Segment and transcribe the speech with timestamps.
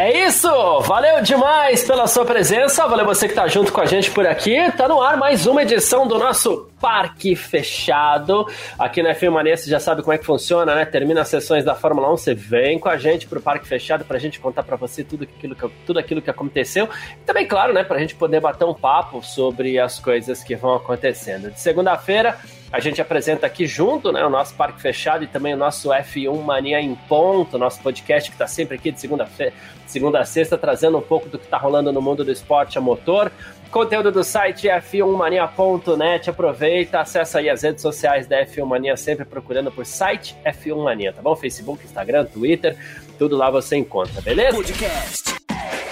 [0.00, 0.48] É isso!
[0.82, 4.54] Valeu demais pela sua presença, valeu você que tá junto com a gente por aqui.
[4.76, 8.46] Tá no ar mais uma edição do nosso Parque Fechado.
[8.78, 10.84] Aqui na F1 Mania você já sabe como é que funciona, né?
[10.84, 14.20] Termina as sessões da Fórmula 1, você vem com a gente pro Parque Fechado pra
[14.20, 16.88] gente contar pra você tudo aquilo que, tudo aquilo que aconteceu.
[17.20, 20.76] E também, claro, né, pra gente poder bater um papo sobre as coisas que vão
[20.76, 21.50] acontecendo.
[21.50, 22.38] De segunda-feira,
[22.70, 26.42] a gente apresenta aqui junto, né, o nosso Parque Fechado e também o nosso F1
[26.42, 29.54] Mania em Ponto, nosso podcast que está sempre aqui de segunda-feira,
[29.86, 32.80] segunda a sexta, trazendo um pouco do que está rolando no mundo do esporte a
[32.80, 33.32] motor.
[33.70, 36.30] Conteúdo do site f1mania.net.
[36.30, 41.12] Aproveita, acessa aí as redes sociais da F1 Mania, sempre procurando por site F1 Mania,
[41.12, 41.36] tá bom?
[41.36, 42.76] Facebook, Instagram, Twitter,
[43.18, 44.56] tudo lá você encontra, beleza?
[44.56, 45.34] Podcast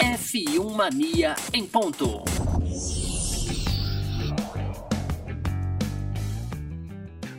[0.00, 2.24] F1 Mania em ponto.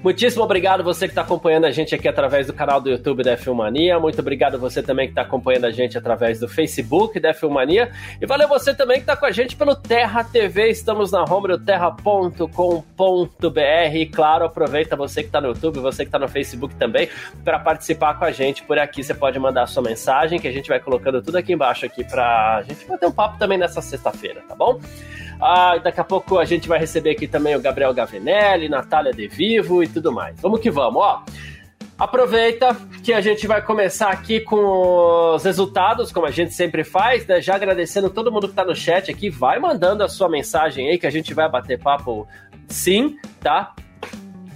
[0.04, 3.36] Muitíssimo obrigado você que está acompanhando a gente aqui através do canal do YouTube da
[3.36, 4.00] Filmania.
[4.00, 7.92] Muito obrigado você também que está acompanhando a gente através do Facebook da Filmania.
[8.22, 10.70] E valeu você também que está com a gente pelo Terra TV.
[10.70, 12.46] Estamos na home do terra.com.br.
[14.14, 17.10] Claro, aproveita você que está no YouTube, você que está no Facebook também,
[17.44, 19.04] para participar com a gente por aqui.
[19.04, 22.04] Você pode mandar a sua mensagem, que a gente vai colocando tudo aqui embaixo aqui
[22.04, 24.80] para a gente bater um papo também nessa sexta-feira, tá bom?
[25.40, 29.28] Ah, daqui a pouco a gente vai receber aqui também o Gabriel Gavinelli, Natália De
[29.28, 30.40] Vivo e tudo mais.
[30.42, 31.24] Vamos que vamos, ó.
[31.98, 37.26] Aproveita que a gente vai começar aqui com os resultados, como a gente sempre faz,
[37.26, 37.42] né?
[37.42, 41.00] Já agradecendo todo mundo que tá no chat aqui, vai mandando a sua mensagem aí
[41.00, 42.28] que a gente vai bater papo
[42.68, 43.74] sim, tá?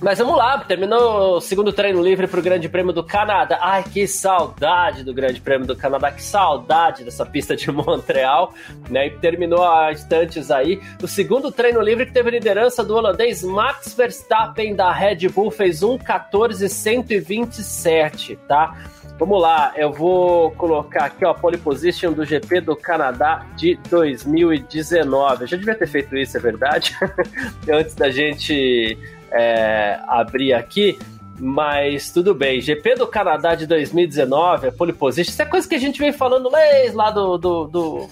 [0.02, 3.60] Mas vamos lá, terminou o segundo treino livre para o Grande Prêmio do Canadá.
[3.62, 8.52] Ai, que saudade do Grande Prêmio do Canadá, que saudade dessa pista de Montreal,
[8.90, 9.06] né?
[9.06, 10.82] E terminou há instantes aí.
[11.04, 15.82] O segundo treino livre que teve liderança do holandês Max Verstappen da Red Bull, fez
[15.82, 18.76] 1,14,127, tá?
[19.20, 23.78] Vamos lá, eu vou colocar aqui ó, a pole position do GP do Canadá de
[23.88, 25.44] 2019.
[25.44, 26.98] Eu já devia ter feito isso, é verdade?
[27.72, 28.98] Antes da gente
[29.32, 30.98] é, abrir aqui,
[31.40, 32.62] mas tudo bem.
[32.62, 36.14] GP do Canadá de 2019, a pole position, isso é coisa que a gente vem
[36.14, 36.50] falando
[36.94, 38.10] lá do, do, do,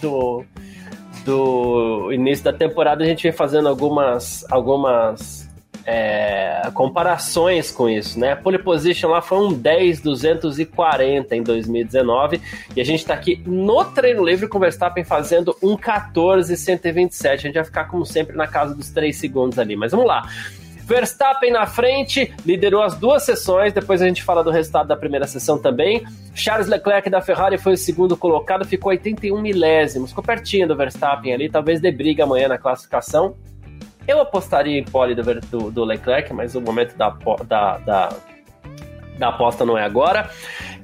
[0.00, 0.44] do,
[1.24, 5.45] do início da temporada, a gente vem fazendo algumas, algumas
[5.86, 8.32] é, comparações com isso, né?
[8.32, 12.40] A pole position lá foi um 10,240 em 2019
[12.74, 17.32] e a gente está aqui no treino livre com o Verstappen fazendo um 14,127.
[17.32, 20.28] A gente vai ficar, como sempre, na casa dos 3 segundos ali, mas vamos lá.
[20.86, 25.26] Verstappen na frente, liderou as duas sessões, depois a gente fala do resultado da primeira
[25.26, 26.04] sessão também.
[26.32, 31.34] Charles Leclerc da Ferrari foi o segundo colocado, ficou 81 milésimos, ficou pertinho do Verstappen
[31.34, 33.36] ali, talvez dê briga amanhã na classificação.
[34.06, 37.10] Eu apostaria em pole do, do, Leclerc, mas o momento da,
[37.46, 38.08] da, da,
[39.18, 40.30] da aposta não é agora.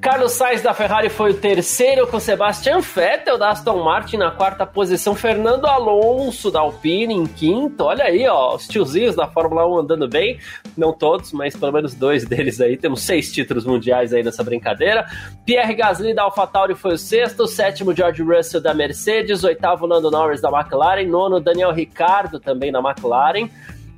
[0.03, 4.67] Carlos Sainz da Ferrari foi o terceiro, com Sebastian Vettel da Aston Martin na quarta
[4.67, 7.85] posição, Fernando Alonso da Alpine em quinto.
[7.85, 10.41] Olha aí, ó, os tiozinhos da Fórmula 1 andando bem,
[10.77, 12.77] não todos, mas pelo menos dois deles aí.
[12.77, 15.07] Temos seis títulos mundiais aí nessa brincadeira.
[15.47, 20.41] Pierre Gasly da AlphaTauri foi o sexto, sétimo George Russell da Mercedes, oitavo Lando Norris
[20.41, 23.49] da McLaren, nono Daniel Ricciardo também da McLaren.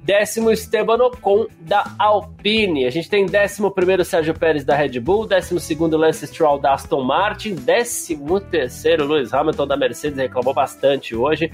[0.04, 2.84] Décimo Esteban Ocon da Alpine.
[2.84, 6.75] A gente tem décimo primeiro Sérgio Pérez da Red Bull, décimo segundo Lance Stroll da
[6.75, 11.50] Aston Martin, décimo terceiro Lewis Hamilton da Mercedes reclamou bastante hoje.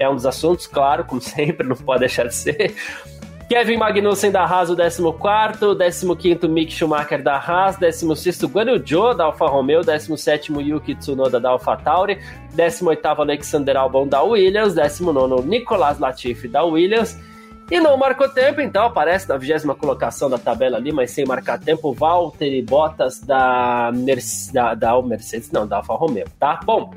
[0.00, 2.74] É um dos assuntos, claro, como sempre, não pode deixar de ser.
[3.48, 4.76] Kevin Magnussen da Haas, o
[5.12, 10.96] 14, 15 Mick Schumacher da Haas, 16 Guan Yu Zhou da Alfa Romeo, 17 Yuki
[10.96, 12.18] Tsunoda da Alfa Tauri,
[12.54, 17.16] 18 Alexander Albon da Williams, 19 Nicolas Latifi da Williams,
[17.72, 21.58] e não marcou tempo, então aparece na vigésima colocação da tabela ali, mas sem marcar
[21.58, 26.60] tempo, Valtteri Bottas da, Mercedes, da, da Mercedes, não, da Alfa Romeo, tá?
[26.64, 26.92] Bom,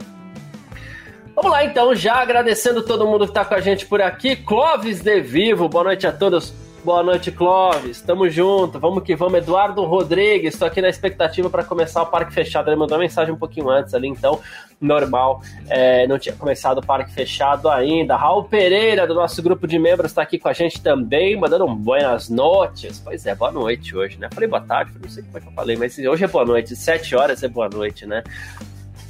[1.34, 4.38] Vamos lá então, já agradecendo todo mundo que está com a gente por aqui.
[4.38, 6.54] Clóvis de Vivo, boa noite a todos.
[6.86, 8.00] Boa noite, Clóvis.
[8.00, 8.80] Tamo junto.
[8.80, 9.40] Vamos que vamos.
[9.40, 12.70] Eduardo Rodrigues, estou aqui na expectativa para começar o parque fechado.
[12.70, 14.40] Ele mandou uma mensagem um pouquinho antes ali, então,
[14.80, 15.42] normal.
[15.68, 18.16] É, não tinha começado o parque fechado ainda.
[18.16, 21.76] Raul Pereira, do nosso grupo de membros, está aqui com a gente também, mandando um
[21.76, 23.02] buenas noites.
[23.04, 24.30] Pois é, boa noite hoje, né?
[24.32, 26.76] Falei boa tarde, não sei como é que eu falei, mas hoje é boa noite.
[26.76, 28.24] Sete horas é boa noite, né?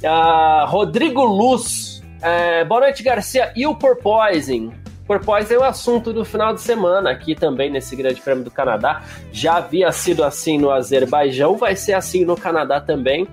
[0.02, 2.02] Ah, Rodrigo Luz.
[2.22, 3.52] É, boa noite, Garcia.
[3.54, 4.85] E o Porpoising?
[5.06, 9.02] Porpoise é o assunto do final de semana aqui também nesse Grande Prêmio do Canadá.
[9.32, 13.26] Já havia sido assim no Azerbaijão, vai ser assim no Canadá também.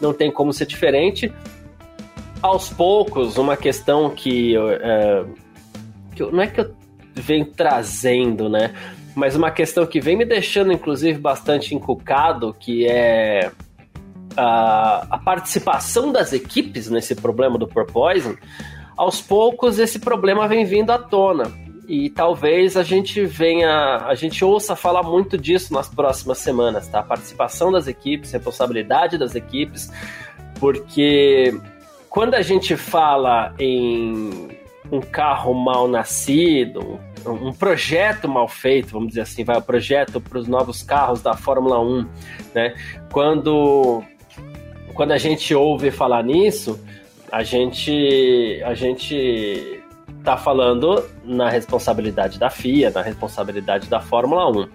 [0.00, 1.32] Não tem como ser diferente.
[2.40, 5.24] Aos poucos, uma questão que, é,
[6.14, 6.74] que não é que eu
[7.14, 8.72] venho trazendo, né?
[9.14, 13.50] Mas uma questão que vem me deixando, inclusive, bastante encucado, que é
[14.36, 18.36] a, a participação das equipes nesse problema do Porpoising
[18.98, 21.50] aos poucos esse problema vem vindo à tona.
[21.86, 26.98] E talvez a gente venha, a gente ouça falar muito disso nas próximas semanas, tá?
[26.98, 29.90] A participação das equipes, responsabilidade das equipes,
[30.60, 31.58] porque
[32.10, 34.48] quando a gente fala em
[34.90, 40.38] um carro mal nascido, um projeto mal feito, vamos dizer assim, vai o projeto para
[40.38, 42.08] os novos carros da Fórmula 1,
[42.54, 42.74] né?
[43.12, 44.02] Quando
[44.92, 46.84] quando a gente ouve falar nisso,
[47.30, 49.82] a gente a gente
[50.24, 54.68] tá falando na responsabilidade da FIA, na responsabilidade da Fórmula 1.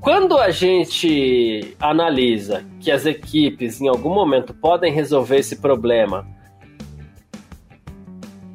[0.00, 6.26] Quando a gente analisa que as equipes em algum momento podem resolver esse problema,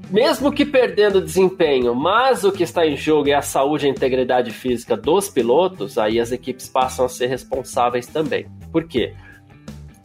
[0.09, 3.91] mesmo que perdendo desempenho, mas o que está em jogo é a saúde e a
[3.91, 8.47] integridade física dos pilotos, aí as equipes passam a ser responsáveis também.
[8.71, 9.13] Por quê?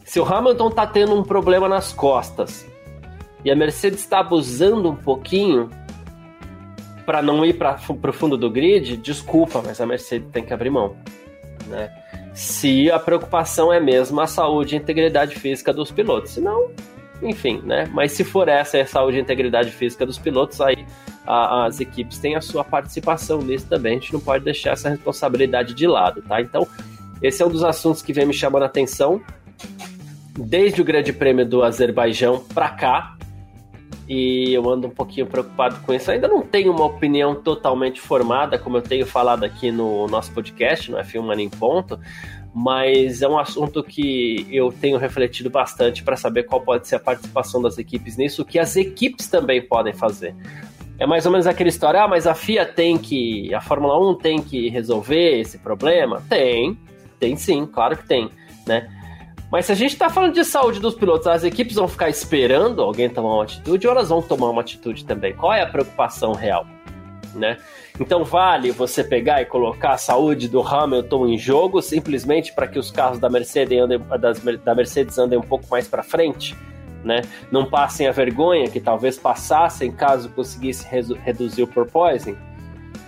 [0.03, 2.67] Se o Hamilton está tendo um problema nas costas
[3.43, 5.69] e a Mercedes está abusando um pouquinho
[7.05, 10.69] para não ir para o fundo do grid, desculpa, mas a Mercedes tem que abrir
[10.69, 10.95] mão.
[11.67, 11.91] Né?
[12.33, 16.31] Se a preocupação é mesmo a saúde e integridade física dos pilotos.
[16.31, 16.69] Senão,
[17.21, 17.89] enfim, né?
[17.91, 20.85] Mas se for essa é a saúde e integridade física dos pilotos, aí
[21.25, 23.97] a, as equipes têm a sua participação nisso também.
[23.97, 26.39] A gente não pode deixar essa responsabilidade de lado, tá?
[26.41, 26.67] Então,
[27.21, 29.21] esse é um dos assuntos que vem me chamando a atenção
[30.37, 33.17] desde o Grande Prêmio do Azerbaijão para cá,
[34.09, 36.09] e eu ando um pouquinho preocupado com isso.
[36.09, 40.89] ainda não tenho uma opinião totalmente formada, como eu tenho falado aqui no nosso podcast,
[40.89, 41.99] no F1 Mania em Ponto,
[42.51, 46.99] mas é um assunto que eu tenho refletido bastante para saber qual pode ser a
[46.99, 50.35] participação das equipes nisso, o que as equipes também podem fazer.
[50.97, 54.15] É mais ou menos aquela história, ah, mas a FIA tem que, a Fórmula 1
[54.15, 56.23] tem que resolver esse problema?
[56.27, 56.75] Tem,
[57.19, 58.31] tem sim, claro que tem,
[58.65, 58.89] né?
[59.51, 62.81] Mas se a gente está falando de saúde dos pilotos, as equipes vão ficar esperando
[62.81, 65.33] alguém tomar uma atitude ou elas vão tomar uma atitude também?
[65.33, 66.67] Qual é a preocupação real?
[67.33, 67.57] Né?
[67.99, 72.79] Então vale você pegar e colocar a saúde do Hamilton em jogo simplesmente para que
[72.79, 76.55] os carros da Mercedes andem, das, da Mercedes andem um pouco mais para frente?
[77.03, 77.21] Né?
[77.51, 80.85] Não passem a vergonha que talvez passassem caso conseguisse
[81.23, 82.37] reduzir o porpoising.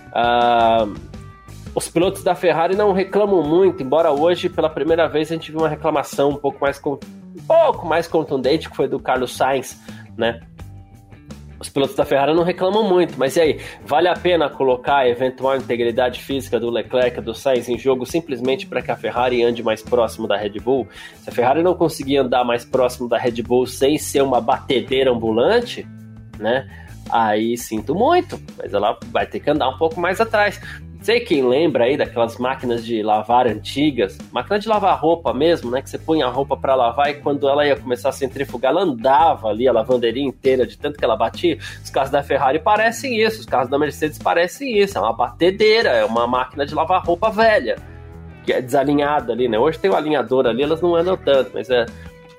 [0.08, 1.11] Uh,
[1.74, 5.60] os pilotos da Ferrari não reclamam muito, embora hoje, pela primeira vez, a gente viu
[5.60, 6.98] uma reclamação um pouco mais, um
[7.46, 9.80] pouco mais contundente, que foi do Carlos Sainz,
[10.16, 10.40] né?
[11.58, 13.60] Os pilotos da Ferrari não reclamam muito, mas e aí?
[13.86, 18.66] Vale a pena colocar a eventual integridade física do Leclerc, do Sainz em jogo simplesmente
[18.66, 20.88] para que a Ferrari ande mais próximo da Red Bull?
[21.18, 25.12] Se a Ferrari não conseguir andar mais próximo da Red Bull sem ser uma batedeira
[25.12, 25.86] ambulante,
[26.36, 26.68] né?
[27.12, 30.58] Aí sinto muito, mas ela vai ter que andar um pouco mais atrás.
[31.02, 35.82] Sei quem lembra aí daquelas máquinas de lavar antigas, máquina de lavar roupa mesmo, né?
[35.82, 38.82] Que você põe a roupa para lavar e quando ela ia começar a centrifugar, ela
[38.82, 41.58] andava ali a lavanderia inteira de tanto que ela batia.
[41.82, 44.96] Os carros da Ferrari parecem isso, os carros da Mercedes parecem isso.
[44.96, 47.76] É uma batedeira, é uma máquina de lavar roupa velha,
[48.46, 49.58] que é desalinhada ali, né?
[49.58, 51.84] Hoje tem o alinhador ali, elas não andam tanto, mas é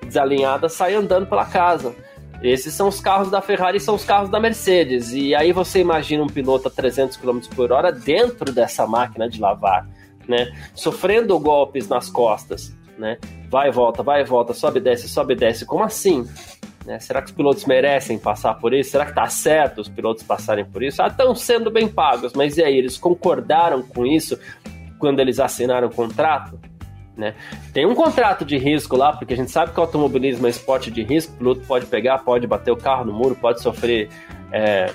[0.03, 1.93] desalinhada, sai andando pela casa.
[2.43, 5.13] Esses são os carros da Ferrari, são os carros da Mercedes.
[5.13, 9.39] E aí você imagina um piloto a 300 km por hora dentro dessa máquina de
[9.39, 9.87] lavar,
[10.27, 10.51] né?
[10.75, 13.17] Sofrendo golpes nas costas, né?
[13.49, 15.65] Vai e volta, vai e volta, sobe e desce, sobe e desce.
[15.65, 16.27] Como assim?
[16.85, 16.99] Né?
[16.99, 18.91] Será que os pilotos merecem passar por isso?
[18.91, 21.01] Será que tá certo os pilotos passarem por isso?
[21.01, 22.75] Ah, estão sendo bem pagos, mas e aí?
[22.75, 24.37] Eles concordaram com isso
[24.99, 26.59] quando eles assinaram o contrato?
[27.15, 27.35] Né?
[27.71, 30.89] Tem um contrato de risco lá, porque a gente sabe que o automobilismo é esporte
[30.89, 34.09] de risco, o piloto pode pegar, pode bater o carro no muro, pode sofrer
[34.51, 34.91] é,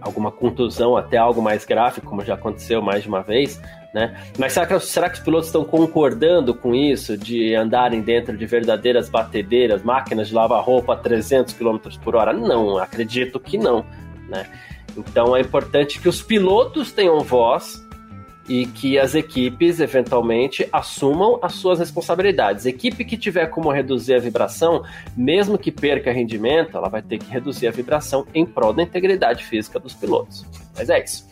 [0.00, 3.60] alguma contusão, até algo mais grave, como já aconteceu mais de uma vez.
[3.92, 4.16] Né?
[4.38, 8.46] Mas será que, será que os pilotos estão concordando com isso, de andarem dentro de
[8.46, 12.32] verdadeiras batedeiras, máquinas de lavar roupa a 300 km por hora?
[12.32, 13.84] Não, acredito que não.
[14.28, 14.46] Né?
[14.96, 17.84] Então é importante que os pilotos tenham voz
[18.50, 22.66] e que as equipes eventualmente assumam as suas responsabilidades.
[22.66, 24.82] Equipe que tiver como reduzir a vibração,
[25.16, 29.44] mesmo que perca rendimento, ela vai ter que reduzir a vibração em prol da integridade
[29.44, 30.44] física dos pilotos.
[30.76, 31.28] Mas é isso.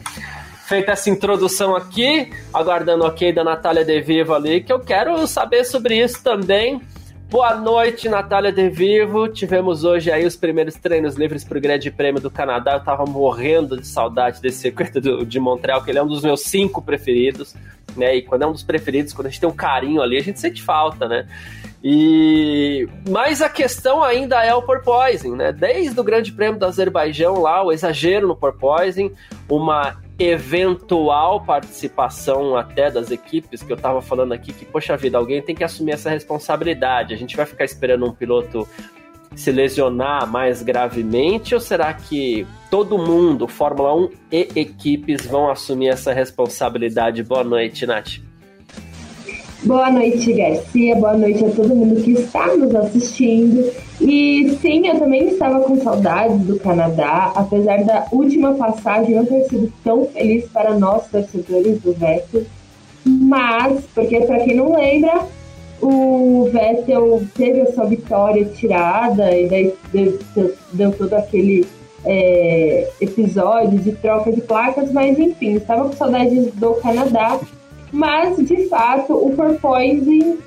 [0.68, 5.26] Feita essa introdução aqui, aguardando o ok da Natália De Vivo ali, que eu quero
[5.26, 6.80] saber sobre isso também
[7.30, 9.28] Boa noite, Natália De Vivo.
[9.28, 12.72] Tivemos hoje aí os primeiros treinos livres para o Grande Prêmio do Canadá.
[12.72, 16.22] Eu tava morrendo de saudade desse circuito do, de Montreal, que ele é um dos
[16.22, 17.54] meus cinco preferidos,
[17.94, 18.16] né?
[18.16, 20.40] E quando é um dos preferidos, quando a gente tem um carinho ali, a gente
[20.40, 21.28] sente falta, né?
[21.84, 25.52] E mas a questão ainda é o porpoising, né?
[25.52, 29.12] Desde o Grande Prêmio do Azerbaijão lá, o exagero no porpoising,
[29.46, 35.40] uma eventual participação até das equipes que eu tava falando aqui que poxa vida, alguém
[35.40, 37.14] tem que assumir essa responsabilidade.
[37.14, 38.68] A gente vai ficar esperando um piloto
[39.36, 45.88] se lesionar mais gravemente ou será que todo mundo, Fórmula 1 e equipes vão assumir
[45.88, 47.22] essa responsabilidade?
[47.22, 48.27] Boa noite, Nath.
[49.68, 50.96] Boa noite, Garcia.
[50.96, 53.70] Boa noite a todo mundo que está nos assistindo.
[54.00, 59.44] E sim, eu também estava com saudades do Canadá, apesar da última passagem não ter
[59.44, 62.44] sido tão feliz para nós, torcedores do Vettel.
[63.04, 65.26] Mas, porque para quem não lembra,
[65.82, 69.74] o Vettel teve a sua vitória tirada e daí
[70.72, 71.66] deu, todo aquele
[72.06, 77.38] é, episódio de troca de placas, mas enfim, estava com saudades do Canadá
[77.92, 80.38] mas, de fato, o porpoising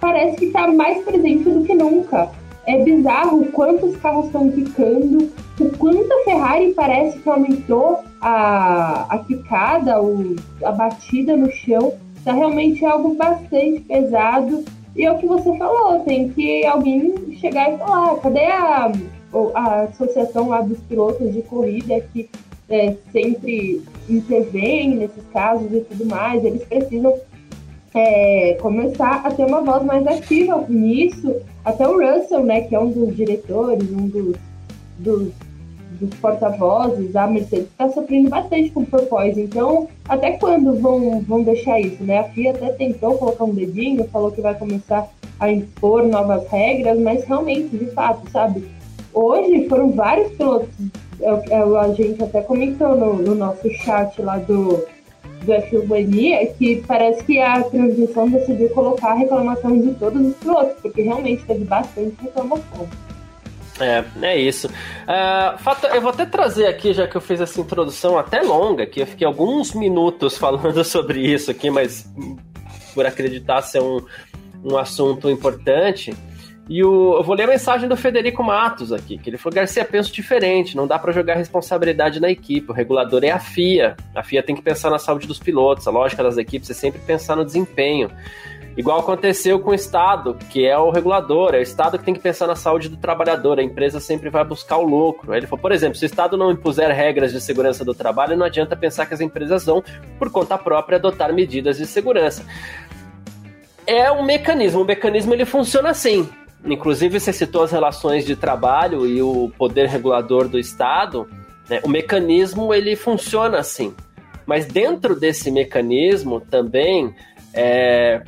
[0.00, 2.28] parece que está mais presente do que nunca.
[2.66, 9.18] É bizarro quantos carros estão ficando, o quanto a Ferrari parece que aumentou a, a
[9.18, 11.94] picada, o, a batida no chão.
[12.16, 14.64] Está realmente algo bastante pesado.
[14.94, 18.92] E é o que você falou, tem que alguém chegar e falar, cadê a,
[19.54, 22.28] a associação lá dos pilotos de corrida que
[22.72, 27.14] é, sempre intervém nesses casos e tudo mais, eles precisam
[27.94, 31.36] é, começar a ter uma voz mais ativa nisso.
[31.64, 34.36] Até o Russell, né, que é um dos diretores, um dos,
[34.98, 35.28] dos,
[36.00, 39.40] dos porta-vozes, a Mercedes está sofrendo bastante com o propósito.
[39.40, 42.02] Então, até quando vão, vão deixar isso?
[42.02, 42.20] Né?
[42.20, 46.98] A FIA até tentou colocar um dedinho, falou que vai começar a impor novas regras,
[46.98, 48.64] mas realmente, de fato, sabe?
[49.12, 50.70] Hoje foram vários pilotos
[51.24, 54.84] a gente até comentou no, no nosso chat lá do,
[55.44, 60.80] do F1 que parece que a transmissão decidiu colocar a reclamação de todos os pilotos,
[60.80, 62.88] porque realmente teve bastante reclamação.
[63.80, 64.68] É, é isso.
[64.68, 68.86] Uh, fato, eu vou até trazer aqui, já que eu fiz essa introdução até longa,
[68.86, 72.08] que eu fiquei alguns minutos falando sobre isso aqui, mas
[72.94, 74.04] por acreditar ser um,
[74.64, 76.14] um assunto importante.
[76.68, 79.84] E o, eu vou ler a mensagem do Federico Matos aqui, que ele falou: Garcia,
[79.84, 83.96] penso diferente, não dá para jogar responsabilidade na equipe, o regulador é a FIA.
[84.14, 87.00] A FIA tem que pensar na saúde dos pilotos, a lógica das equipes é sempre
[87.00, 88.10] pensar no desempenho.
[88.74, 92.20] Igual aconteceu com o Estado, que é o regulador, é o Estado que tem que
[92.20, 95.30] pensar na saúde do trabalhador, a empresa sempre vai buscar o lucro.
[95.30, 98.34] Aí ele falou, por exemplo, se o Estado não impuser regras de segurança do trabalho,
[98.34, 99.84] não adianta pensar que as empresas vão,
[100.18, 102.46] por conta própria, adotar medidas de segurança.
[103.86, 106.26] É um mecanismo, o mecanismo ele funciona assim.
[106.64, 111.28] Inclusive, você citou as relações de trabalho e o poder regulador do Estado.
[111.68, 111.80] Né?
[111.82, 113.94] O mecanismo ele funciona assim.
[114.46, 117.14] Mas dentro desse mecanismo também
[117.52, 118.22] é,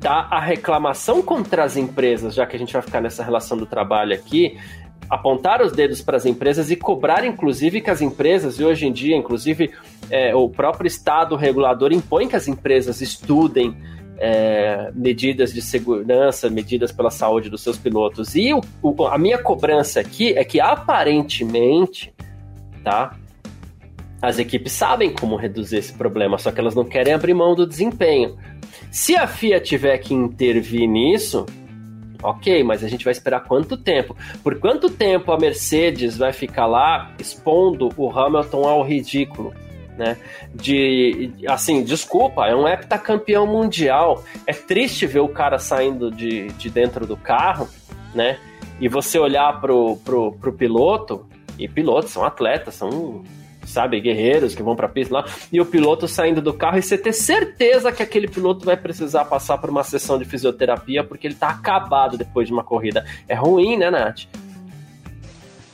[0.00, 3.66] tá a reclamação contra as empresas, já que a gente vai ficar nessa relação do
[3.66, 4.58] trabalho aqui,
[5.08, 8.92] apontar os dedos para as empresas e cobrar, inclusive, que as empresas, e hoje em
[8.92, 9.72] dia, inclusive,
[10.10, 13.76] é, o próprio Estado regulador impõe que as empresas estudem
[14.18, 18.34] é, medidas de segurança, medidas pela saúde dos seus pilotos.
[18.34, 22.12] E o, o, a minha cobrança aqui é que aparentemente,
[22.82, 23.16] tá?
[24.20, 27.66] As equipes sabem como reduzir esse problema, só que elas não querem abrir mão do
[27.66, 28.36] desempenho.
[28.90, 31.44] Se a FIA tiver que intervir nisso,
[32.22, 34.16] ok, mas a gente vai esperar quanto tempo?
[34.42, 39.52] Por quanto tempo a Mercedes vai ficar lá expondo o Hamilton ao ridículo?
[39.96, 40.16] Né?
[40.54, 44.22] De, assim, desculpa, é um heptacampeão mundial.
[44.46, 47.68] É triste ver o cara saindo de, de dentro do carro,
[48.14, 48.38] né?
[48.80, 51.26] E você olhar pro, pro, pro piloto,
[51.58, 53.24] e pilotos são atletas, são,
[53.64, 56.98] sabe, guerreiros que vão pra pista lá, e o piloto saindo do carro e você
[56.98, 61.34] ter certeza que aquele piloto vai precisar passar por uma sessão de fisioterapia porque ele
[61.34, 63.04] tá acabado depois de uma corrida.
[63.26, 64.26] É ruim, né, Nath?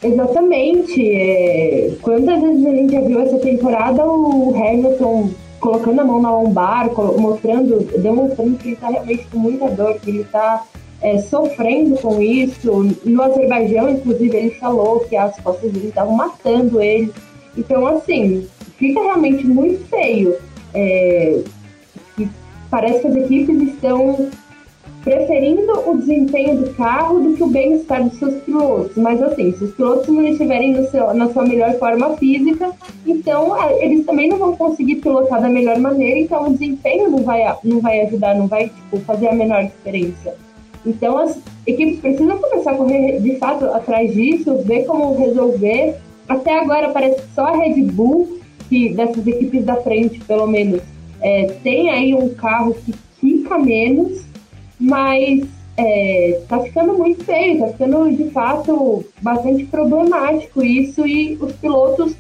[0.03, 1.01] Exatamente.
[1.15, 1.93] É...
[2.03, 5.31] Quantas vezes a gente já viu essa temporada o Hamilton
[5.61, 10.11] colocando a mão na lombar, mostrando, demonstrando que ele está realmente com muita dor, que
[10.11, 10.65] ele está
[11.01, 12.97] é, sofrendo com isso.
[13.05, 17.13] No Azerbaijão, inclusive, ele falou que as costas dele estavam matando ele.
[17.57, 20.37] Então, assim, fica realmente muito feio.
[20.75, 21.43] É,
[22.69, 24.31] parece que as equipes estão
[25.03, 28.97] preferindo o desempenho do carro do que o bem-estar dos seus pilotos.
[28.97, 32.71] Mas assim, se os pilotos não estiverem seu, na sua melhor forma física,
[33.07, 37.23] então é, eles também não vão conseguir pilotar da melhor maneira, então o desempenho não
[37.23, 40.35] vai, não vai ajudar, não vai tipo, fazer a menor diferença.
[40.87, 45.97] Então as equipes precisam começar a correr de fato atrás disso, ver como resolver.
[46.29, 50.81] Até agora parece que só a Red Bull, que dessas equipes da frente, pelo menos,
[51.21, 54.32] é, tem aí um carro que fica menos,
[54.83, 55.47] mas
[55.77, 62.15] é, tá ficando muito feio, tá ficando de fato bastante problemático isso e os pilotos,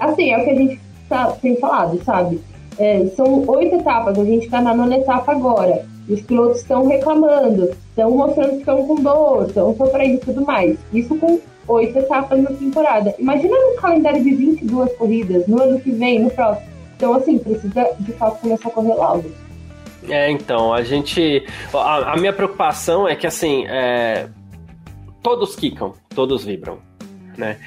[0.00, 2.40] assim, é o que a gente tá, tem falado, sabe?
[2.78, 5.84] É, são oito etapas, a gente tá na nona etapa agora.
[6.08, 10.44] E os pilotos estão reclamando, estão mostrando que estão com dor, estão sofrendo e tudo
[10.44, 10.78] mais.
[10.92, 13.14] Isso com oito etapas na temporada.
[13.18, 16.68] Imagina um calendário de 22 corridas no ano que vem, no próximo.
[16.96, 19.24] Então, assim, precisa de fato começar a correr logo.
[20.08, 21.44] É, então, a gente.
[21.72, 24.28] A, a minha preocupação é que, assim, é,
[25.22, 26.78] todos quicam, todos vibram,
[27.36, 27.58] né?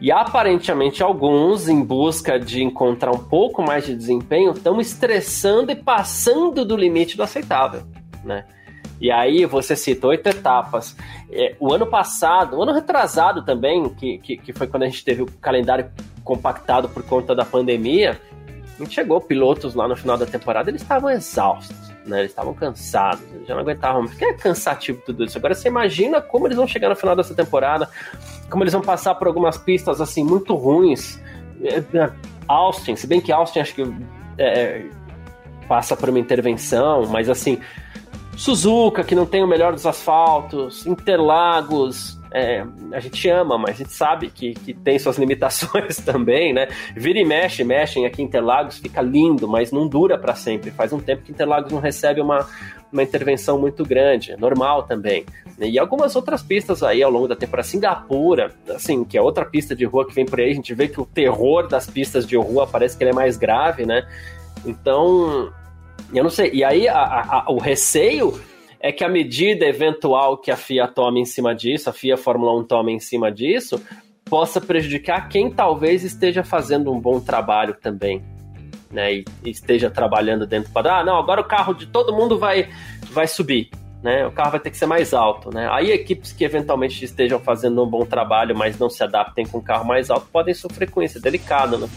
[0.00, 5.76] E aparentemente alguns, em busca de encontrar um pouco mais de desempenho, estão estressando e
[5.76, 7.82] passando do limite do aceitável,
[8.24, 8.46] né?
[9.00, 10.96] E aí você cita oito etapas.
[11.30, 15.04] É, o ano passado, o ano retrasado também, que, que, que, foi quando a gente
[15.04, 15.90] teve o calendário
[16.22, 18.20] compactado por conta da pandemia,
[18.80, 22.20] a gente chegou pilotos lá no final da temporada, eles estavam exaustos, né?
[22.20, 24.06] Eles estavam cansados, eles já não aguentavam.
[24.06, 25.36] Porque é cansativo tudo isso.
[25.36, 27.88] Agora você imagina como eles vão chegar no final dessa temporada,
[28.48, 31.20] como eles vão passar por algumas pistas assim muito ruins.
[31.62, 32.10] É, é,
[32.48, 33.94] Austin, se bem que Austin acho que
[34.38, 34.86] é,
[35.68, 37.60] passa por uma intervenção, mas assim,
[38.36, 43.78] Suzuka, que não tem o melhor dos asfaltos, Interlagos, é, a gente ama, mas a
[43.78, 46.68] gente sabe que, que tem suas limitações também, né?
[46.94, 50.70] Vira e mexe, mexem aqui em Interlagos, fica lindo, mas não dura para sempre.
[50.70, 52.46] Faz um tempo que Interlagos não recebe uma,
[52.92, 55.24] uma intervenção muito grande, é normal também.
[55.58, 59.74] E algumas outras pistas aí ao longo da temporada, Singapura, assim, que é outra pista
[59.74, 62.36] de rua que vem por aí, a gente vê que o terror das pistas de
[62.36, 64.08] rua parece que ele é mais grave, né?
[64.64, 65.52] Então,
[66.12, 66.50] eu não sei.
[66.52, 68.40] E aí a, a, o receio
[68.80, 72.58] é que a medida eventual que a FIA tome em cima disso, a FIA Fórmula
[72.58, 73.80] 1 tome em cima disso,
[74.24, 78.22] possa prejudicar quem talvez esteja fazendo um bom trabalho também.
[78.90, 82.68] Né, e, esteja trabalhando dentro para ah, não, agora o carro de todo mundo vai
[83.12, 83.70] vai subir,
[84.02, 84.26] né?
[84.26, 85.68] O carro vai ter que ser mais alto, né?
[85.70, 89.62] Aí equipes que eventualmente estejam fazendo um bom trabalho, mas não se adaptem com um
[89.62, 91.88] carro mais alto, podem sofrer com isso, é delicado, né?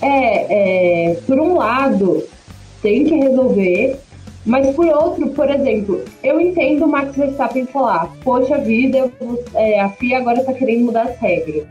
[0.00, 2.26] É, é por um lado,
[2.80, 4.00] tem que resolver
[4.44, 9.10] mas por outro, por exemplo, eu entendo o Max Verstappen falar, poxa vida,
[9.54, 11.64] é, a FIA agora está querendo mudar as regras.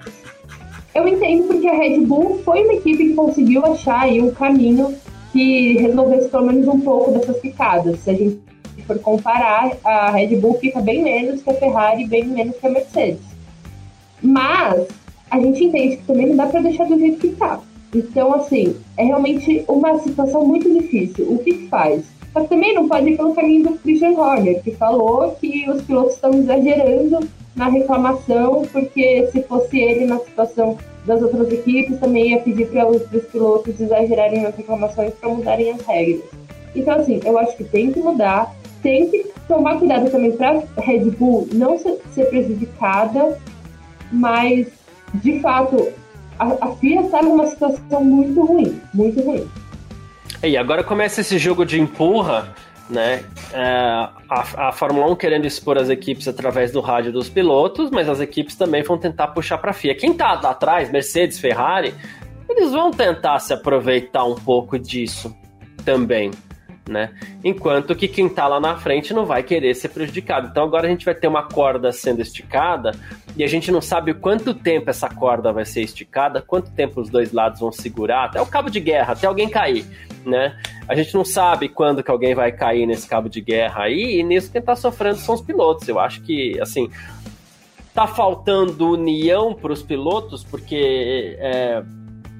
[0.95, 4.95] Eu entendo porque a Red Bull foi uma equipe que conseguiu achar aí um caminho
[5.31, 7.99] que resolvesse pelo menos um pouco dessas picadas.
[7.99, 8.39] Se a gente
[8.86, 12.69] for comparar, a Red Bull fica bem menos que a Ferrari, bem menos que a
[12.69, 13.21] Mercedes.
[14.21, 14.88] Mas
[15.29, 17.59] a gente entende que também não dá para deixar do jeito que está.
[17.95, 21.31] Então, assim, é realmente uma situação muito difícil.
[21.31, 22.03] O que faz?
[22.34, 26.15] Mas também não pode ir pelo caminho do Christian Horner, que falou que os pilotos
[26.15, 27.19] estão exagerando
[27.56, 32.88] na reclamação, porque se fosse ele na situação das outras equipes, também ia pedir para
[32.88, 36.24] os pilotos exagerarem nas reclamações para mudarem as regras.
[36.76, 41.12] Então, assim, eu acho que tem que mudar, tem que tomar cuidado também para Red
[41.12, 43.38] Bull não ser, ser prejudicada,
[44.12, 44.67] mas,
[45.15, 45.89] de fato,
[46.39, 49.48] a, a FIA está numa situação muito ruim, muito ruim.
[50.43, 52.53] E agora começa esse jogo de empurra,
[52.89, 53.23] né?
[53.53, 53.62] É,
[54.29, 58.19] a, a Fórmula 1 querendo expor as equipes através do rádio dos pilotos, mas as
[58.19, 59.95] equipes também vão tentar puxar para a FIA.
[59.95, 61.95] Quem tá atrás, Mercedes, Ferrari,
[62.49, 65.34] eles vão tentar se aproveitar um pouco disso
[65.86, 66.29] também.
[66.89, 67.12] Né?
[67.41, 70.49] Enquanto que quem tá lá na frente não vai querer ser prejudicado.
[70.51, 72.91] Então agora a gente vai ter uma corda sendo esticada
[73.38, 77.10] e a gente não sabe quanto tempo essa corda vai ser esticada, quanto tempo os
[77.10, 79.86] dois lados vão segurar, até o cabo de guerra, até alguém cair
[80.25, 80.57] né?
[80.88, 84.23] A gente não sabe quando que alguém vai cair nesse cabo de guerra aí, e
[84.23, 85.88] nisso quem tá sofrendo são os pilotos.
[85.88, 86.89] Eu acho que, assim,
[87.93, 91.83] tá faltando união para os pilotos, porque é,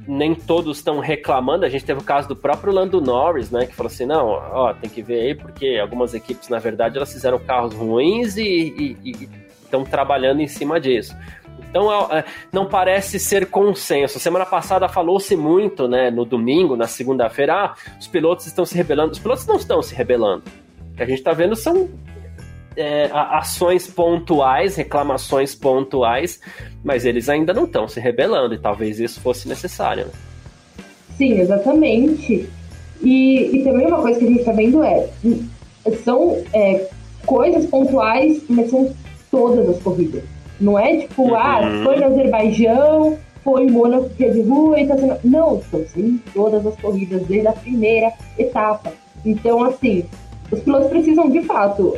[0.08, 1.66] nem todos estão reclamando.
[1.66, 3.66] A gente teve o caso do próprio Lando Norris, né?
[3.66, 7.12] Que falou assim: não, ó, tem que ver aí, porque algumas equipes, na verdade, elas
[7.12, 8.98] fizeram carros ruins e
[9.64, 11.16] estão trabalhando em cima disso.
[11.74, 14.20] Então é, é, não parece ser consenso.
[14.20, 19.14] Semana passada falou-se muito, né, no domingo, na segunda-feira, ah, os pilotos estão se rebelando.
[19.14, 20.44] Os pilotos não estão se rebelando.
[20.92, 21.90] O que a gente está vendo são
[22.78, 26.40] é, ações pontuais, reclamações pontuais,
[26.84, 30.06] mas eles ainda não estão se rebelando e talvez isso fosse necessário.
[30.06, 30.12] Né?
[31.18, 32.48] Sim, exatamente.
[33.02, 35.10] E, e, também uma coisa que a gente está vendo é
[36.04, 36.88] são é,
[37.26, 38.94] coisas pontuais, mas são
[39.32, 40.24] todas as corridas.
[40.60, 41.82] Não é tipo, ah, uhum.
[41.82, 45.18] ah, foi no Azerbaijão, foi em Mônaco que é de rua e tá sendo.
[45.24, 48.94] Não, estão sendo todas as corridas, desde a primeira etapa.
[49.26, 50.06] Então, assim,
[50.52, 51.98] os pilotos precisam de fato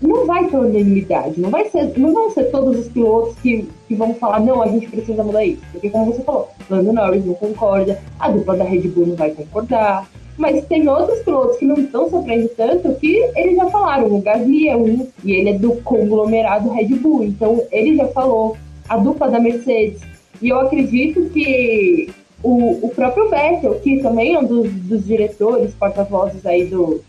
[0.00, 3.94] não vai ter unanimidade, não, vai ser, não vão ser todos os pilotos que, que
[3.94, 5.62] vão falar, não, a gente precisa mudar isso.
[5.72, 9.30] Porque, como você falou, Lando Norris não concorda, a dupla da Red Bull não vai
[9.30, 10.08] concordar.
[10.36, 14.14] Mas tem outros pilotos que não estão sofrendo tanto que eles já falaram.
[14.14, 17.24] O Gasly é um, e ele é do conglomerado Red Bull.
[17.24, 18.56] Então, ele já falou.
[18.88, 20.00] A dupla da Mercedes.
[20.40, 22.08] E eu acredito que
[22.40, 27.02] o, o próprio Vettel, que também é um dos, dos diretores, porta-vozes aí do,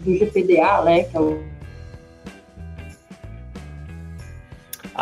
[0.00, 1.04] do GPDA, né?
[1.04, 1.38] Que é o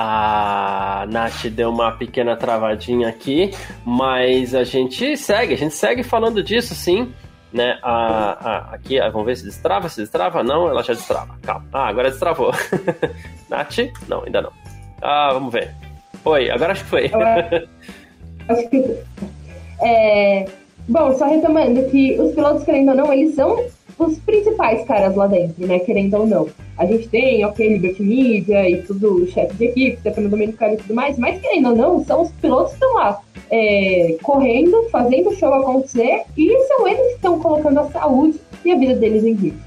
[0.00, 3.50] A Nath deu uma pequena travadinha aqui,
[3.84, 7.12] mas a gente segue, a gente segue falando disso sim.
[7.52, 11.66] Né, a, a, aqui, vamos ver se destrava, se destrava, não, ela já destrava, calma,
[11.72, 12.52] ah, agora destravou.
[13.50, 14.52] Nath, não, ainda não.
[15.02, 15.74] Ah, vamos ver,
[16.22, 17.10] foi, agora acho que foi.
[18.48, 18.98] Acho que
[19.82, 20.46] é,
[20.88, 23.66] bom, só retomando que os pilotos, querendo ou não, eles são
[23.98, 25.78] os principais caras lá dentro, né?
[25.80, 26.48] Querendo ou não.
[26.76, 30.94] A gente tem, ok, Liberty Media e tudo, chefe de equipe, Stefano Domenicali e tudo
[30.94, 35.34] mais, mas querendo ou não, são os pilotos que estão lá é, correndo, fazendo o
[35.34, 39.34] show acontecer e são eles que estão colocando a saúde e a vida deles em
[39.34, 39.58] risco.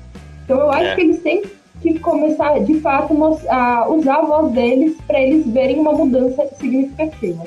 [0.46, 0.96] Então eu acho é.
[0.96, 1.44] que eles têm
[1.82, 3.14] que começar, de fato,
[3.50, 7.44] a usar a voz deles para eles verem uma mudança significativa.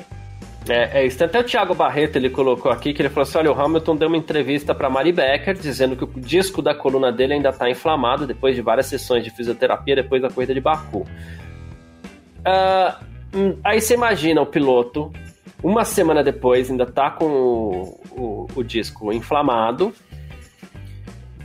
[0.67, 1.23] É, é isso.
[1.23, 4.07] Até o Thiago Barreto ele colocou aqui que ele falou assim: olha, o Hamilton deu
[4.07, 8.25] uma entrevista para Mari Becker dizendo que o disco da coluna dele ainda está inflamado
[8.25, 11.05] depois de várias sessões de fisioterapia depois da corrida de Baku.
[12.39, 15.11] Uh, aí você imagina o piloto,
[15.61, 19.93] uma semana depois, ainda tá com o, o, o disco inflamado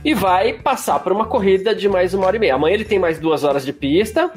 [0.03, 2.55] e vai passar por uma corrida de mais uma hora e meia.
[2.55, 4.31] Amanhã ele tem mais duas horas de pista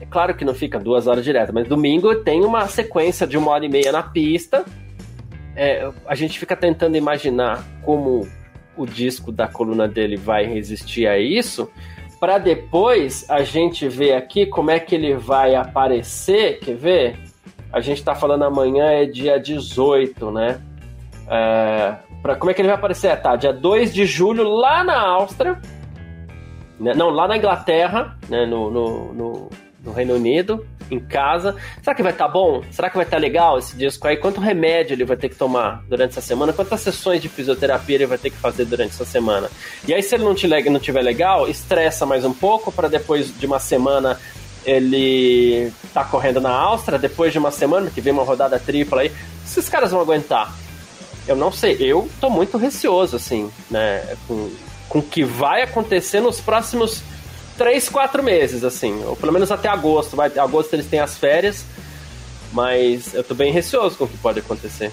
[0.00, 3.50] é claro que não fica duas horas direto, mas domingo tem uma sequência de uma
[3.50, 4.64] hora e meia na pista.
[5.54, 8.28] É, a gente fica tentando imaginar como
[8.76, 11.70] o disco da coluna dele vai resistir a isso,
[12.20, 16.58] para depois a gente ver aqui como é que ele vai aparecer.
[16.60, 17.18] Quer ver?
[17.72, 20.60] A gente está falando amanhã é dia 18, né?
[21.28, 23.08] É, pra, como é que ele vai aparecer?
[23.08, 25.60] É, tá, dia 2 de julho lá na Áustria.
[26.78, 26.92] Né?
[26.94, 28.44] Não, lá na Inglaterra, né?
[28.44, 29.50] no, no, no
[29.86, 31.56] no Reino Unido, em casa.
[31.82, 32.62] Será que vai estar tá bom?
[32.70, 34.16] Será que vai estar tá legal esse disco aí?
[34.16, 36.52] Quanto remédio ele vai ter que tomar durante essa semana?
[36.52, 39.48] Quantas sessões de fisioterapia ele vai ter que fazer durante essa semana?
[39.86, 40.34] E aí, se ele não
[40.70, 44.18] não tiver legal, estressa mais um pouco para depois de uma semana
[44.64, 49.12] ele tá correndo na Áustria, depois de uma semana que vem uma rodada tripla aí.
[49.44, 50.52] Esses caras vão aguentar?
[51.28, 54.50] Eu não sei, eu tô muito receoso, assim, né, com,
[54.88, 57.02] com o que vai acontecer nos próximos
[57.56, 59.02] três, quatro meses, assim.
[59.04, 60.16] Ou pelo menos até agosto.
[60.16, 61.64] Vai, agosto eles têm as férias.
[62.52, 64.92] Mas eu tô bem receoso com o que pode acontecer.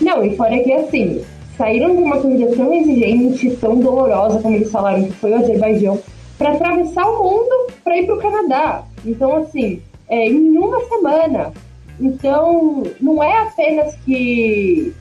[0.00, 1.24] Não, e fora que assim,
[1.56, 6.00] saíram de uma corrida tão exigente, tão dolorosa, como eles falaram, que foi o Azerbaijão,
[6.36, 8.84] para atravessar o mundo para ir para o Canadá.
[9.04, 11.52] Então, assim, é, em uma semana.
[11.98, 14.94] Então, não é apenas que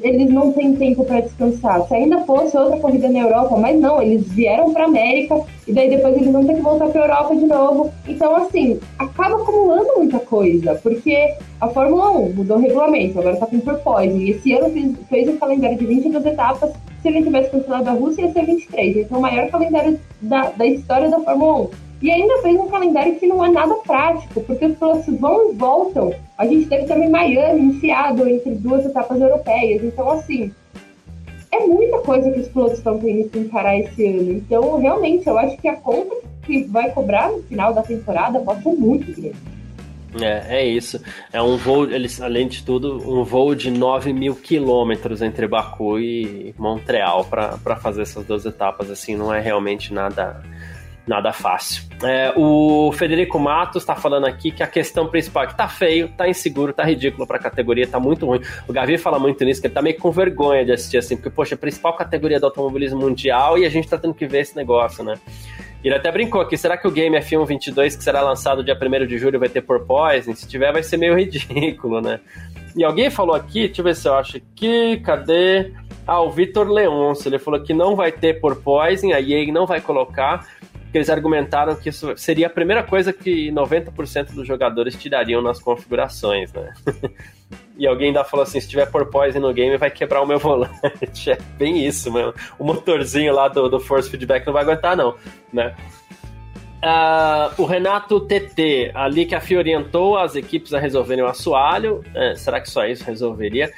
[0.00, 1.86] eles não têm tempo para descansar.
[1.86, 5.90] Se ainda fosse outra corrida na Europa, mas não, eles vieram para América e daí
[5.90, 7.92] depois eles vão ter que voltar para Europa de novo.
[8.08, 13.46] Então, assim, acaba acumulando muita coisa, porque a Fórmula 1 mudou o regulamento, agora tá
[13.46, 14.16] com porpoise.
[14.16, 16.72] E esse ano fez, fez um calendário de 22 etapas.
[17.02, 18.96] Se ele tivesse cancelado a Rússia, ia ser 23.
[18.98, 21.91] Então, o maior calendário da, da história da Fórmula 1.
[22.02, 25.54] E ainda fez um calendário que não é nada prático, porque os pilotos vão e
[25.54, 26.12] voltam.
[26.36, 29.84] A gente teve também Miami enfiado entre duas etapas europeias.
[29.84, 30.52] Então, assim,
[31.52, 34.32] é muita coisa que os pilotos estão tendo que encarar esse ano.
[34.32, 38.64] Então, realmente, eu acho que a conta que vai cobrar no final da temporada pode
[38.64, 39.36] ser muito grande.
[40.20, 41.00] É, é isso.
[41.32, 45.98] É um voo, eles, além de tudo, um voo de 9 mil quilômetros entre Baku
[45.98, 48.90] e Montreal para fazer essas duas etapas.
[48.90, 50.42] Assim, não é realmente nada
[51.06, 51.84] nada fácil.
[52.02, 56.08] É, o Federico Matos está falando aqui que a questão principal é que tá feio,
[56.08, 58.40] tá inseguro, tá ridículo para a categoria, tá muito ruim.
[58.68, 61.30] O Gavi fala muito nisso, que ele tá meio com vergonha de assistir assim, porque,
[61.30, 64.56] poxa, a principal categoria do automobilismo mundial e a gente tá tendo que ver esse
[64.56, 65.14] negócio, né?
[65.84, 69.06] Ele até brincou aqui, será que o game F1 22, que será lançado dia 1
[69.06, 70.34] de julho, vai ter porpoising?
[70.34, 72.20] Se tiver, vai ser meio ridículo, né?
[72.76, 75.72] E alguém falou aqui, deixa eu ver se eu acho aqui, cadê?
[76.06, 79.80] Ah, o Vitor Leonce, ele falou que não vai ter porpoising, a EA não vai
[79.80, 80.46] colocar,
[80.92, 85.58] que eles argumentaram que isso seria a primeira coisa que 90% dos jogadores tirariam nas
[85.58, 86.74] configurações, né?
[87.78, 90.82] e alguém ainda falou assim, se tiver porpoise no game, vai quebrar o meu volante.
[91.32, 92.34] É bem isso, mano.
[92.58, 95.16] O motorzinho lá do, do Force Feedback não vai aguentar, não,
[95.50, 95.74] né?
[96.84, 102.04] Uh, o Renato TT, ali que a FIA orientou as equipes a resolverem o assoalho,
[102.12, 103.72] é, será que só isso resolveria?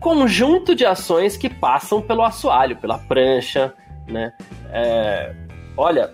[0.00, 3.74] Conjunto de ações que passam pelo assoalho, pela prancha,
[4.08, 4.32] né?
[4.70, 5.34] É,
[5.76, 6.12] olha,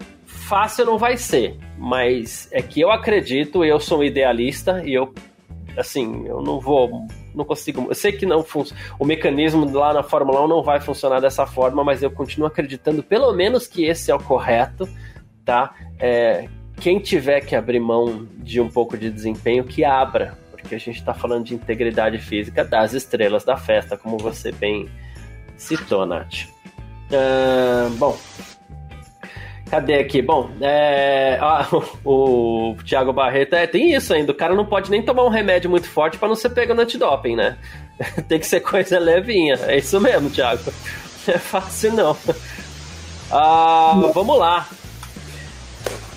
[0.49, 5.13] fácil não vai ser, mas é que eu acredito, eu sou um idealista e eu
[5.77, 8.45] assim, eu não vou, não consigo, eu sei que não
[8.99, 13.03] o mecanismo lá na Fórmula 1 não vai funcionar dessa forma, mas eu continuo acreditando
[13.03, 14.89] pelo menos que esse é o correto,
[15.45, 15.73] tá?
[16.01, 16.49] É,
[16.81, 20.99] quem tiver que abrir mão de um pouco de desempenho, que abra, porque a gente
[20.99, 24.89] está falando de integridade física das estrelas da festa, como você bem
[25.57, 26.49] citou, Nath.
[27.11, 28.17] Uh, bom,
[29.71, 30.23] Cadê aqui?
[30.23, 31.39] Bom, é...
[31.41, 31.67] ah,
[32.05, 34.33] o, Thiago Barreto é, tem isso ainda.
[34.33, 36.83] O cara não pode nem tomar um remédio muito forte para não ser pego no
[36.83, 37.57] antidoping, né?
[38.29, 39.59] tem que ser coisa levinha.
[39.67, 40.63] É isso mesmo, Thiago.
[41.27, 42.17] Não é fácil não.
[43.31, 44.67] Ah, vamos lá.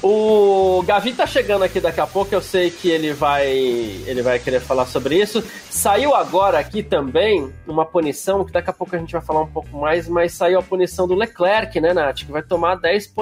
[0.04, 4.40] O Gavi tá chegando aqui daqui a pouco, eu sei que ele vai ele vai
[4.40, 5.44] querer falar sobre isso.
[5.70, 9.48] Saiu agora aqui também uma punição, que daqui a pouco a gente vai falar um
[9.48, 12.26] pouco mais, mas saiu a punição do Leclerc, né, Nath?
[12.26, 13.14] Que vai tomar 10,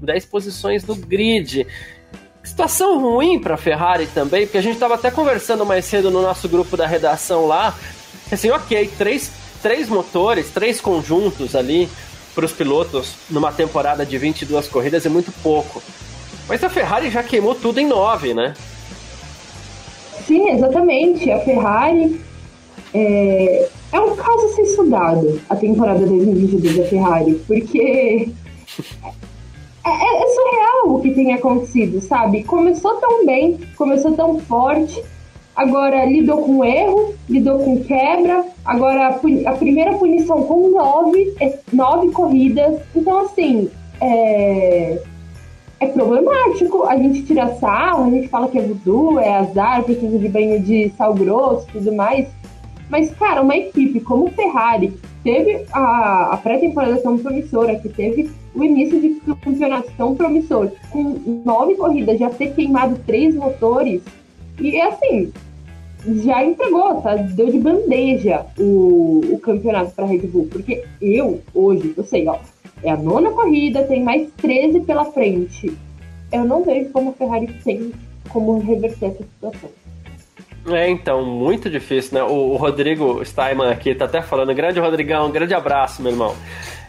[0.00, 1.66] 10 posições no grid.
[2.44, 6.48] Situação ruim para Ferrari também, porque a gente estava até conversando mais cedo no nosso
[6.48, 7.76] grupo da redação lá.
[8.30, 11.88] Assim, ok, três, três motores, três conjuntos ali
[12.32, 15.82] para os pilotos numa temporada de 22 corridas é muito pouco.
[16.48, 18.54] Mas a Ferrari já queimou tudo em nove, né?
[20.26, 21.30] Sim, exatamente.
[21.30, 22.20] A Ferrari
[22.94, 28.30] é, é um caso a ser estudado, a temporada 2022 da Ferrari, porque
[29.84, 32.44] é, é, é, surreal o que tem acontecido, sabe?
[32.44, 35.02] Começou tão bem, começou tão forte,
[35.54, 41.58] agora lidou com erro, lidou com quebra, agora a, a primeira punição com nove, é,
[41.72, 42.80] nove corridas.
[42.94, 45.02] Então, assim, é,
[45.80, 46.84] é problemático.
[46.84, 50.60] A gente tira sarro, a gente fala que é voodoo, é azar, precisa de banho
[50.60, 52.28] de sal grosso e tudo mais.
[52.88, 58.30] Mas, cara, uma equipe como Ferrari, que teve a, a pré-temporada tão promissora, que teve
[58.54, 64.02] o início de campeonato tão promissor, com nove corridas, já ter queimado três motores,
[64.58, 65.30] e assim,
[66.24, 67.14] já entregou, tá?
[67.16, 70.48] Deu de bandeja o, o campeonato para Red Bull.
[70.50, 72.38] Porque eu, hoje, eu sei, ó,
[72.82, 75.76] é a nona corrida, tem mais 13 pela frente.
[76.32, 77.92] Eu não vejo como a Ferrari tem
[78.28, 79.70] como reverter essa situação.
[80.66, 82.22] É, então, muito difícil, né?
[82.22, 86.34] O, o Rodrigo Steinman aqui tá até falando, grande Rodrigão, grande abraço, meu irmão.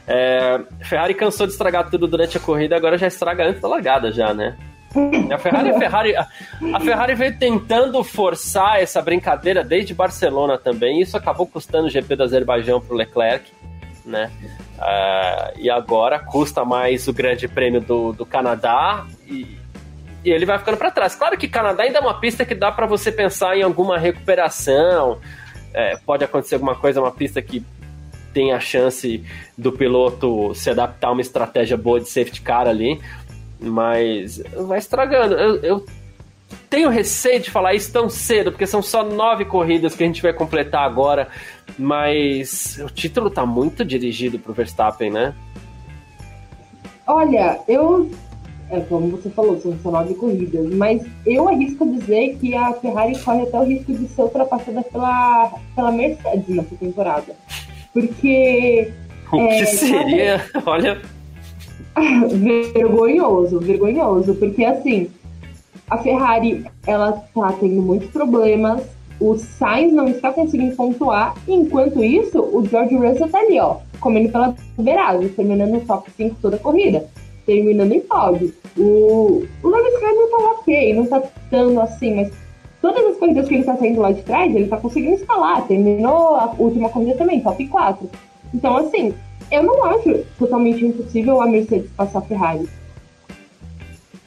[0.07, 4.11] É, Ferrari cansou de estragar tudo durante a corrida, agora já estraga antes da largada
[4.11, 4.57] já, né?
[5.31, 10.99] A Ferrari, a Ferrari, a Ferrari veio tentando forçar essa brincadeira desde Barcelona também.
[10.99, 13.51] Isso acabou custando o GP do Azerbaijão para o Leclerc,
[14.09, 14.31] né?
[14.77, 19.57] Uh, e agora custa mais o Grande Prêmio do, do Canadá e,
[20.23, 21.15] e ele vai ficando para trás.
[21.15, 25.19] Claro que Canadá ainda é uma pista que dá para você pensar em alguma recuperação.
[25.73, 27.63] É, pode acontecer alguma coisa, uma pista que
[28.33, 29.23] tem a chance
[29.57, 32.99] do piloto se adaptar a uma estratégia boa de safety car ali,
[33.59, 35.35] mas vai estragando.
[35.35, 35.85] Eu, eu
[36.69, 40.21] tenho receio de falar isso tão cedo, porque são só nove corridas que a gente
[40.21, 41.27] vai completar agora,
[41.77, 45.33] mas o título tá muito dirigido pro Verstappen, né?
[47.07, 48.09] Olha, eu.
[48.69, 53.17] É, como você falou, são só nove corridas, mas eu arrisco dizer que a Ferrari
[53.17, 57.35] corre até o risco de ser ultrapassada pela, pela Mercedes nessa temporada.
[57.93, 58.91] Porque.
[59.31, 60.43] O é, que seria?
[60.65, 60.99] Olha.
[62.73, 65.07] vergonhoso, vergonhoso, porque assim
[65.89, 68.83] a Ferrari, ela tá tendo muitos problemas.
[69.19, 71.35] O Sainz não está conseguindo pontuar.
[71.47, 76.37] Enquanto isso, o George Russell tá ali, ó, comendo pela beirada, terminando no top 5
[76.41, 77.05] toda a corrida.
[77.45, 78.53] Terminando em pódio.
[78.77, 82.31] O, o Lewis Hamilton tá ok, não tá tão assim, mas
[82.81, 85.67] todas as corridas que ele tá saindo lá de trás, ele tá conseguindo escalar.
[85.67, 88.09] Terminou a última corrida também, top 4.
[88.53, 89.13] Então, assim,
[89.51, 92.69] eu não acho totalmente impossível a Mercedes passar a Ferrari.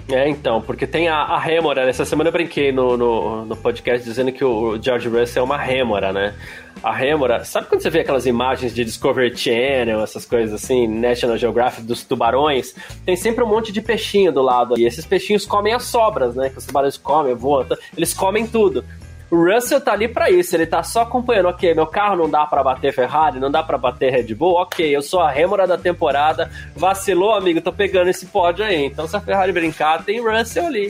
[0.08, 1.88] É, então, porque tem a, a rêmora.
[1.88, 5.56] Essa semana eu brinquei no, no, no, podcast dizendo que o George Russell é uma
[5.56, 6.34] rêmora, né?
[6.82, 11.38] A rêmora, sabe quando você vê aquelas imagens de Discovery Channel, essas coisas assim, National
[11.38, 12.74] Geographic dos tubarões?
[13.06, 14.78] Tem sempre um monte de peixinho do lado.
[14.78, 16.50] E esses peixinhos comem as sobras, né?
[16.50, 18.84] Que os tubarões comem, voam, eles comem tudo.
[19.32, 22.44] O Russell tá ali para isso, ele tá só acompanhando, ok, meu carro não dá
[22.44, 25.78] para bater Ferrari, não dá para bater Red Bull, ok, eu sou a rêmora da
[25.78, 28.84] temporada, vacilou, amigo, tô pegando esse pódio aí.
[28.84, 30.88] Então se a Ferrari brincar, tem Russell ali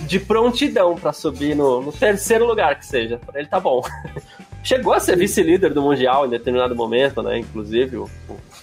[0.00, 3.16] de prontidão para subir no, no, terceiro lugar que seja.
[3.16, 3.80] Pra ele tá bom.
[4.62, 7.38] Chegou a ser vice-líder do Mundial em determinado momento, né?
[7.38, 8.10] Inclusive, o,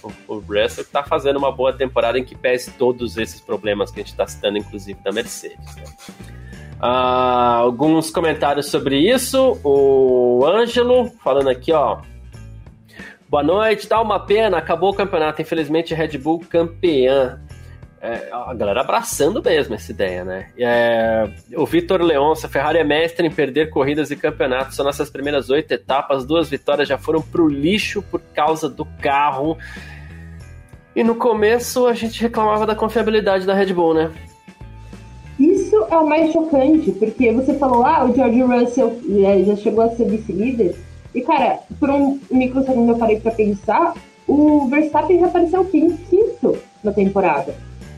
[0.04, 4.00] o, o Russell tá fazendo uma boa temporada em que pese todos esses problemas que
[4.00, 5.74] a gente tá citando, inclusive da Mercedes.
[5.74, 6.39] Né?
[6.80, 9.60] Uh, alguns comentários sobre isso.
[9.62, 12.00] O Ângelo falando aqui, ó.
[13.28, 15.42] Boa noite, dá uma pena, acabou o campeonato.
[15.42, 17.38] Infelizmente, Red Bull campeã.
[18.00, 20.48] é, a galera abraçando mesmo essa ideia, né?
[20.58, 24.74] É, o Vitor Leonça, Ferrari é mestre em perder corridas e campeonatos.
[24.74, 29.58] São nossas primeiras oito etapas, duas vitórias já foram pro lixo por causa do carro.
[30.96, 34.10] E no começo a gente reclamava da confiabilidade da Red Bull, né?
[35.40, 38.92] Isso é o mais chocante, porque você falou, ah, o George Russell
[39.46, 40.76] já chegou a ser vice-líder.
[41.14, 43.94] E, cara, por um microsegundo eu parei pra pensar,
[44.28, 47.54] o Verstappen já apareceu quinto na temporada.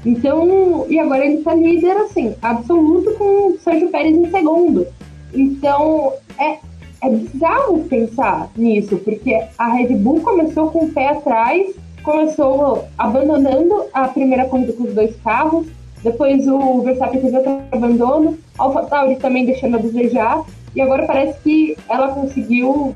[0.07, 4.87] Então, e agora ele está líder, assim, absoluto com o Sérgio Pérez em segundo.
[5.35, 6.59] Então, é,
[7.03, 11.75] é bizarro pensar nisso, porque a Red Bull começou com o pé atrás,
[12.05, 15.67] começou abandonando a primeira corrida com os dois carros,
[16.03, 20.43] depois o Verstappen teve outro abandono, a AlphaTauri também deixando a desejar,
[20.75, 22.95] e agora parece que ela conseguiu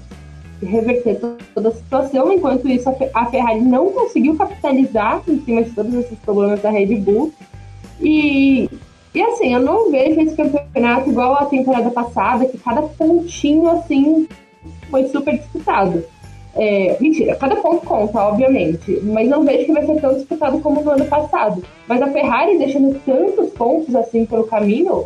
[0.62, 1.20] reverter
[1.54, 6.18] toda a situação, enquanto isso a Ferrari não conseguiu capitalizar em cima de todos esses
[6.20, 7.32] problemas da Red Bull.
[8.00, 8.68] E,
[9.14, 14.26] e assim, eu não vejo esse campeonato igual a temporada passada, que cada pontinho assim
[14.90, 16.02] foi super disputado.
[16.58, 20.80] É, mentira, cada ponto conta, obviamente, mas não vejo que vai ser tão disputado como
[20.82, 21.62] no ano passado.
[21.86, 25.04] Mas a Ferrari deixando tantos pontos assim pelo caminho,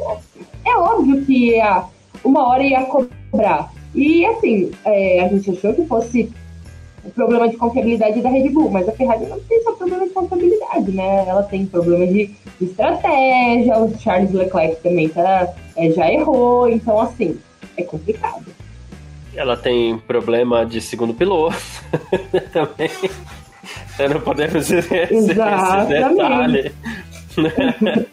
[0.64, 1.84] é óbvio que ia,
[2.24, 3.72] uma hora ia cobrar.
[3.94, 6.30] E assim, é, a gente achou que fosse
[7.04, 10.12] o problema de confiabilidade da Red Bull, mas a Ferrari não tem só problema de
[10.12, 11.24] confiabilidade, né?
[11.26, 17.38] Ela tem problema de, estratégia, o Charles Leclerc também tá, é, já errou, então assim,
[17.76, 18.44] é complicado.
[19.34, 21.56] Ela tem problema de segundo piloto
[22.52, 22.90] também.
[24.12, 26.72] Não podemos dizer esse, esse detalhe.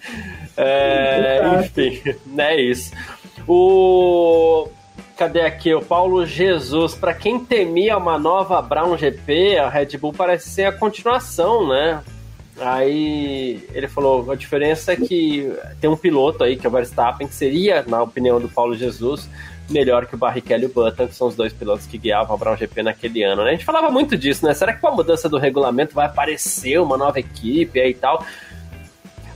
[0.57, 2.01] é, enfim,
[2.37, 2.91] é isso.
[3.47, 4.69] O
[5.17, 5.73] Cadê aqui?
[5.73, 6.93] O Paulo Jesus.
[6.93, 12.03] Para quem temia uma nova Brown GP, a Red Bull parece ser a continuação, né?
[12.59, 15.51] Aí ele falou: a diferença é que
[15.81, 19.27] tem um piloto aí, que é o Verstappen, que seria, na opinião do Paulo Jesus,
[19.69, 22.37] melhor que o Barrichello e o Button, que são os dois pilotos que guiavam a
[22.37, 23.49] Brown GP naquele ano, né?
[23.49, 24.53] A gente falava muito disso, né?
[24.53, 28.25] Será que com a mudança do regulamento vai aparecer uma nova equipe aí e tal?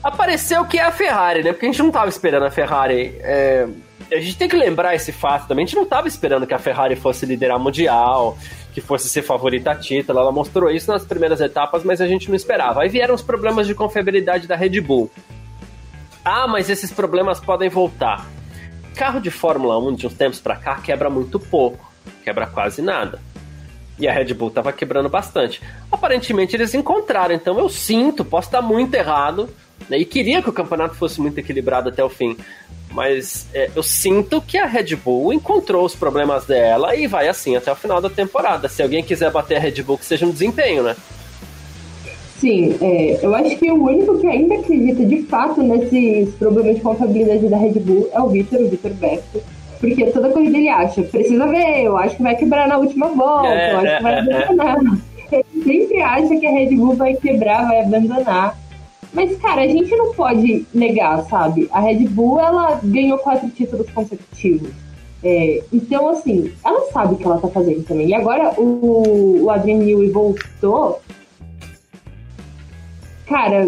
[0.03, 1.51] Apareceu que é a Ferrari, né?
[1.51, 3.15] Porque a gente não tava esperando a Ferrari.
[3.19, 3.67] É
[4.15, 5.63] a gente tem que lembrar esse fato também.
[5.63, 8.37] A gente não estava esperando que a Ferrari fosse liderar mundial,
[8.73, 10.19] que fosse ser favorita a título.
[10.19, 12.81] Ela mostrou isso nas primeiras etapas, mas a gente não esperava.
[12.81, 15.09] Aí vieram os problemas de confiabilidade da Red Bull.
[16.25, 18.25] Ah, mas esses problemas podem voltar.
[18.95, 21.91] Carro de Fórmula 1 de uns tempos para cá quebra muito pouco,
[22.23, 23.19] quebra quase nada.
[23.97, 25.61] E a Red Bull estava quebrando bastante.
[25.91, 29.49] Aparentemente eles encontraram, então eu sinto, posso estar muito errado,
[29.89, 32.35] né, e queria que o campeonato fosse muito equilibrado até o fim.
[32.89, 37.55] Mas é, eu sinto que a Red Bull encontrou os problemas dela e vai assim
[37.55, 38.67] até o final da temporada.
[38.67, 40.95] Se alguém quiser bater a Red Bull, que seja um desempenho, né?
[42.41, 46.81] Sim, é, eu acho que o único que ainda acredita de fato nesses problemas de
[46.81, 49.43] confiabilidade da Red Bull é o Vitor, o Vitor Beto.
[49.79, 53.47] Porque toda corrida ele acha, precisa ver, eu acho que vai quebrar na última volta,
[53.47, 54.77] eu acho que vai abandonar.
[55.31, 58.59] Ele sempre acha que a Red Bull vai quebrar, vai abandonar.
[59.13, 61.69] Mas, cara, a gente não pode negar, sabe?
[61.71, 64.71] A Red Bull, ela ganhou quatro títulos consecutivos.
[65.23, 68.09] É, então, assim, ela sabe o que ela tá fazendo também.
[68.09, 70.99] E agora o, o Adrian Newey voltou.
[73.31, 73.65] Cara,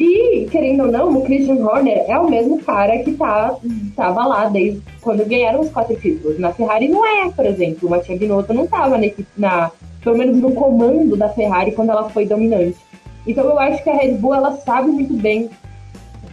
[0.00, 3.56] e querendo ou não, o Christian Horner é o mesmo cara que tá,
[3.94, 6.36] tava lá desde quando ganharam os quatro títulos.
[6.40, 7.86] Na Ferrari não é, por exemplo.
[7.86, 9.06] O Mattia Binotto não tava na,
[9.38, 9.70] na,
[10.02, 12.76] pelo menos no comando da Ferrari quando ela foi dominante.
[13.24, 15.48] Então eu acho que a Red Bull ela sabe muito bem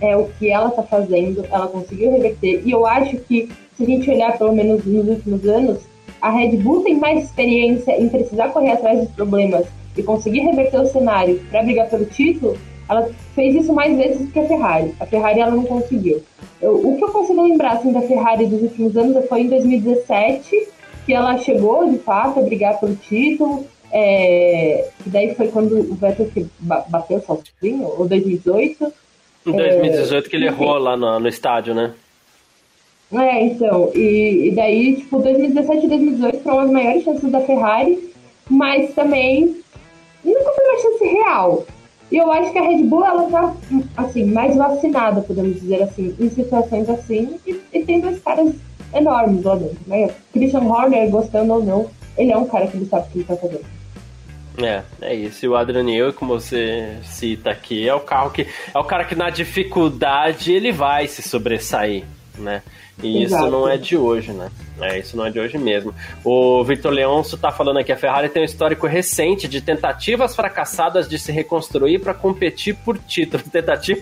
[0.02, 2.64] é, o que ela está fazendo, ela conseguiu reverter.
[2.66, 5.78] E eu acho que se a gente olhar pelo menos nos últimos anos,
[6.20, 9.68] a Red Bull tem mais experiência em precisar correr atrás dos problemas
[10.00, 12.58] e conseguir reverter o cenário para brigar pelo título.
[12.88, 14.96] Ela fez isso mais vezes que a Ferrari.
[15.00, 16.24] A Ferrari ela não conseguiu.
[16.62, 20.68] Eu, o que eu consigo lembrar assim, da Ferrari dos últimos anos foi em 2017
[21.06, 25.96] que ela chegou de fato a brigar pelo título, é, que daí foi quando o
[25.96, 28.94] Vettel que bateu sozinho, ou 2018.
[29.48, 31.94] Em 2018 é, que ele errou lá no, no estádio, né?
[33.12, 38.14] É, então, e, e, daí, tipo, 2017 e 2018 foram as maiores chances da Ferrari,
[38.48, 39.58] mas também
[40.24, 41.66] nunca foi uma chance real.
[42.12, 43.54] E eu acho que a Red Bull, ela tá,
[43.98, 48.56] assim, mais vacinada, podemos dizer assim, em situações assim, e, e tem dois caras
[48.94, 50.10] enormes lá dentro, né?
[50.34, 53.26] Christian Horner, gostando ou não, ele é um cara que ele sabe o que ele
[53.26, 53.66] tá fazendo.
[54.58, 55.46] É, é isso.
[55.46, 59.16] E o Adrian como você cita aqui, é o carro que é o cara que
[59.16, 62.04] na dificuldade ele vai se sobressair,
[62.38, 62.62] né?
[63.02, 63.44] E Exato.
[63.44, 64.50] isso não é de hoje, né?
[64.82, 65.94] É, isso não é de hoje mesmo.
[66.24, 71.08] O Victor Leonço tá falando aqui, a Ferrari tem um histórico recente de tentativas fracassadas
[71.08, 73.44] de se reconstruir para competir por título.
[73.50, 74.02] Tentativa...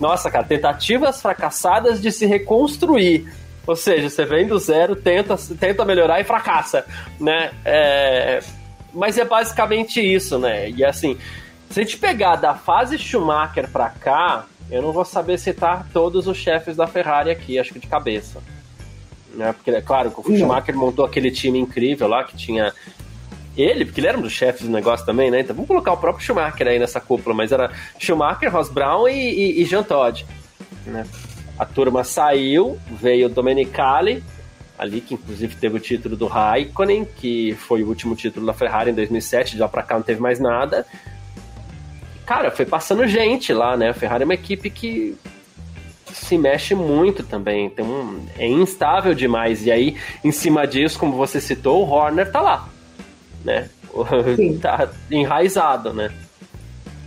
[0.00, 3.30] Nossa, cara, tentativas fracassadas de se reconstruir.
[3.66, 6.86] Ou seja, você vem do zero, tenta, tenta melhorar e fracassa,
[7.20, 7.50] né?
[7.64, 8.40] É...
[8.94, 10.70] Mas é basicamente isso, né?
[10.70, 11.18] E assim,
[11.68, 16.26] se a gente pegar da fase Schumacher para cá, eu não vou saber citar todos
[16.26, 18.42] os chefes da Ferrari aqui, acho que de cabeça.
[19.34, 19.52] Né?
[19.52, 22.72] Porque, é claro, o Schumacher montou aquele time incrível lá que tinha
[23.56, 25.40] ele, porque ele era um dos chefes do negócio também, né?
[25.40, 29.12] Então vamos colocar o próprio Schumacher aí nessa cúpula, mas era Schumacher, Ross Brown e,
[29.12, 30.26] e, e Jean Todt.
[30.86, 31.04] Né?
[31.58, 34.22] A turma saiu, veio o Domenicali,
[34.78, 38.90] ali que inclusive teve o título do Raikkonen, que foi o último título da Ferrari
[38.90, 40.86] em 2007, de lá pra cá não teve mais nada
[42.28, 43.88] cara, foi passando gente lá, né?
[43.88, 45.16] A Ferrari é uma equipe que
[46.12, 49.64] se mexe muito também, tem um, é instável demais.
[49.64, 52.68] E aí, em cima disso, como você citou, o Horner tá lá,
[53.42, 53.70] né?
[54.36, 54.58] Sim.
[54.58, 56.10] tá enraizado, né?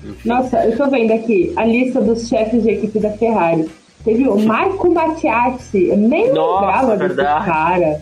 [0.03, 0.27] Enfim.
[0.27, 3.69] Nossa, eu tô vendo aqui a lista dos chefes de equipe da Ferrari.
[4.03, 8.01] Teve o Marco Mattiassi, eu nem Nossa, lembrava desse cara.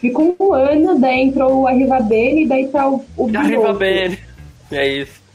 [0.00, 4.18] Ficou um ano, daí entrou o Arrivabene, daí tá o, o Arrivabene,
[4.72, 5.27] é isso.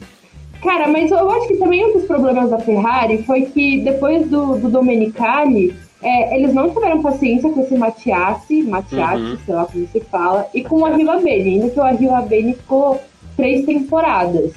[0.64, 4.56] Cara, mas eu acho que também um dos problemas da Ferrari foi que depois do,
[4.56, 9.38] do Domenicali, é, eles não tiveram paciência com esse Matiassi, Matiassi, uhum.
[9.44, 12.54] sei lá como se fala, e com o Arriva Bene, ainda que o Arriva Bene
[12.54, 12.98] ficou
[13.36, 14.52] três temporadas.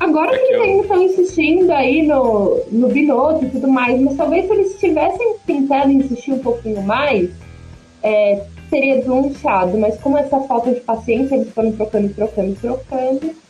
[0.00, 4.16] Agora é que eles ainda estão insistindo aí no, no Binotto e tudo mais, mas
[4.16, 7.30] talvez se eles tivessem tentado insistir um pouquinho mais,
[8.02, 9.78] é, teria deslanchado.
[9.78, 13.45] Mas com essa falta de paciência, eles foram trocando, trocando, trocando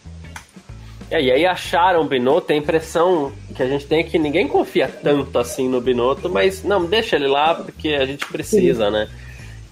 [1.10, 4.48] é, e aí acharam o Binotto, a impressão que a gente tem é que ninguém
[4.48, 9.08] confia tanto assim no Binotto, mas não, deixa ele lá porque a gente precisa, né?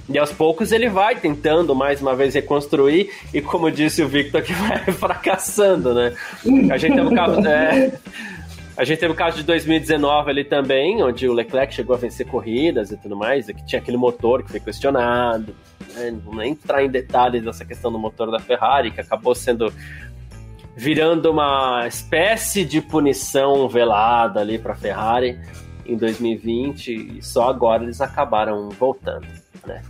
[0.08, 4.42] E aos poucos ele vai tentando mais uma vez reconstruir, e como disse o Victor,
[4.42, 6.14] que vai fracassando, né?
[6.70, 7.40] A gente teve o caso.
[7.46, 7.92] É,
[8.76, 12.26] a gente teve o caso de 2019 ali também, onde o Leclerc chegou a vencer
[12.26, 15.54] corridas e tudo mais, que tinha aquele motor que foi questionado.
[15.94, 16.10] Né?
[16.10, 19.72] Não vou nem entrar em detalhes dessa questão do motor da Ferrari, que acabou sendo
[20.76, 25.38] virando uma espécie de punição velada ali para Ferrari
[25.86, 29.26] em 2020 e só agora eles acabaram voltando,
[29.66, 29.82] né?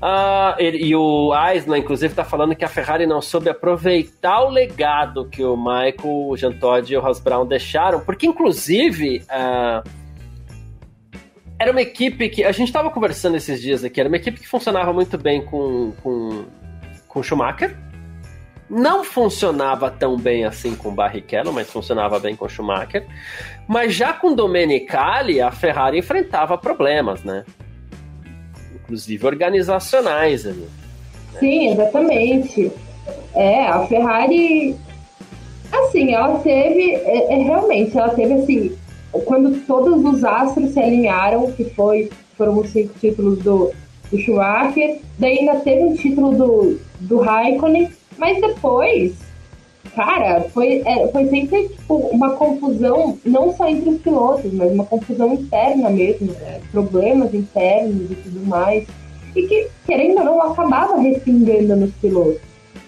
[0.00, 4.48] Ah, ele, e o Eisner, inclusive, está falando que a Ferrari não soube aproveitar o
[4.48, 9.82] legado que o Michael, o Jean Todt e o Ross Brown deixaram, porque, inclusive, ah,
[11.58, 12.44] era uma equipe que.
[12.44, 15.92] A gente estava conversando esses dias aqui, era uma equipe que funcionava muito bem com,
[16.00, 16.44] com,
[17.08, 17.76] com Schumacher,
[18.68, 23.06] não funcionava tão bem assim com Barrichello, mas funcionava bem com Schumacher.
[23.66, 27.44] Mas já com Domenicali, a Ferrari enfrentava problemas, né?
[28.74, 30.68] Inclusive organizacionais ali.
[31.34, 31.40] Né?
[31.40, 32.72] Sim, exatamente.
[33.34, 34.76] É, a Ferrari,
[35.72, 38.76] assim, ela teve, é, é, realmente, ela teve assim,
[39.24, 43.72] quando todos os astros se alinharam, que foi, foram os cinco títulos do,
[44.10, 49.14] do Schumacher, daí ainda teve um título do, do Raikkonen, mas depois,
[49.94, 54.84] cara, foi, é, foi sempre tipo, uma confusão, não só entre os pilotos, mas uma
[54.84, 56.60] confusão interna mesmo, né?
[56.72, 58.86] problemas internos e tudo mais.
[59.36, 62.40] E que, querendo ou não, acabava respingando nos pilotos.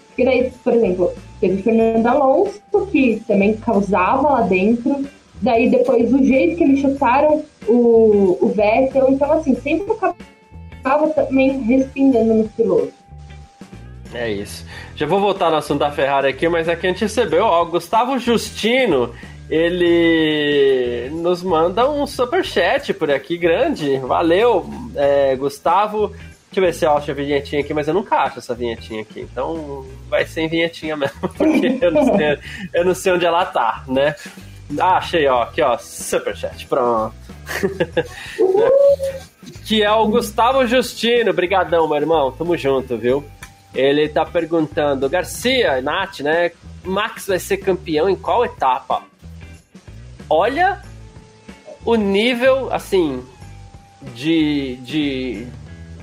[0.08, 2.60] Porque daí, por exemplo, teve o Fernando Alonso,
[2.90, 5.06] que também causava lá dentro.
[5.40, 9.10] Daí depois o jeito que eles chutaram o, o Vettel.
[9.10, 13.00] Então, assim, sempre acabava também respingando nos pilotos.
[14.12, 14.66] É isso.
[15.00, 18.18] Já vou voltar no assunto da Ferrari aqui, mas aqui a gente recebeu, ó, Gustavo
[18.18, 19.14] Justino,
[19.48, 23.96] ele nos manda um super chat por aqui grande.
[23.96, 26.08] Valeu, é, Gustavo.
[26.08, 26.20] Deixa
[26.54, 29.22] eu ver se eu acho a vinhetinha aqui, mas eu nunca acho essa vinhetinha aqui.
[29.22, 32.38] Então vai ser em vinhetinha mesmo, porque eu não sei,
[32.74, 34.14] eu não sei onde ela tá, né?
[34.78, 37.14] Ah, achei, ó, aqui, ó, superchat, pronto.
[39.64, 41.32] que é o Gustavo Justino.
[41.32, 42.32] Brigadão, meu irmão.
[42.32, 43.24] Tamo junto, viu?
[43.74, 46.50] Ele tá perguntando, Garcia, Nath, né?
[46.84, 49.02] Max vai ser campeão em qual etapa?
[50.28, 50.82] Olha
[51.84, 53.22] o nível, assim,
[54.14, 55.46] de, de,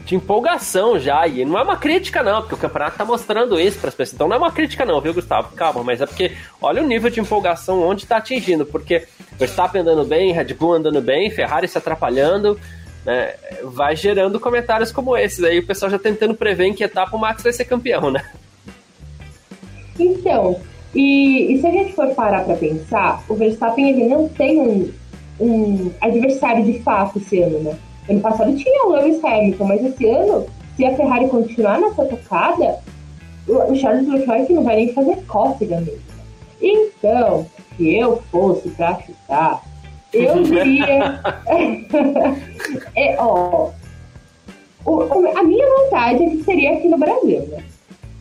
[0.06, 1.28] de empolgação já.
[1.28, 4.14] E não é uma crítica, não, porque o campeonato tá mostrando isso para as pessoas.
[4.14, 5.56] Então não é uma crítica, não, viu, Gustavo?
[5.56, 8.66] Calma, mas é porque olha o nível de empolgação onde tá atingindo.
[8.66, 12.60] Porque Verstappen andando bem, Red Bull andando bem, Ferrari se atrapalhando
[13.08, 15.42] né, vai gerando comentários como esses.
[15.42, 18.22] Aí o pessoal já tentando prever em que etapa o Max vai ser campeão, né?
[19.98, 20.60] Então,
[20.94, 24.92] e, e se a gente for parar para pensar, o Verstappen ele não tem um,
[25.40, 27.78] um adversário de fato esse ano, né?
[28.10, 30.46] Ano passado tinha o Lewis Hamilton, mas esse ano,
[30.76, 32.80] se a Ferrari continuar nessa tocada,
[33.48, 36.02] o Charles Leclerc não vai nem fazer cócega mesmo.
[36.62, 37.46] Então,
[37.78, 39.64] se eu fosse para chutar,
[40.14, 41.22] eu diria.
[42.96, 43.72] é, ó,
[44.86, 45.02] o,
[45.38, 47.64] a minha vontade é que seria aqui no Brasil, né?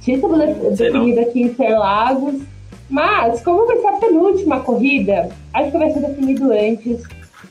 [0.00, 0.38] Título
[0.74, 2.42] definido aqui em Interlagos.
[2.88, 7.02] Mas, como vai ser a penúltima corrida, acho que vai ser definido antes.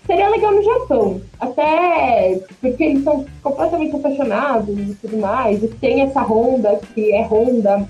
[0.06, 1.22] Seria legal no Japão.
[1.40, 5.62] Até porque eles são completamente apaixonados e tudo mais.
[5.64, 7.88] E tem essa Honda, que é Honda,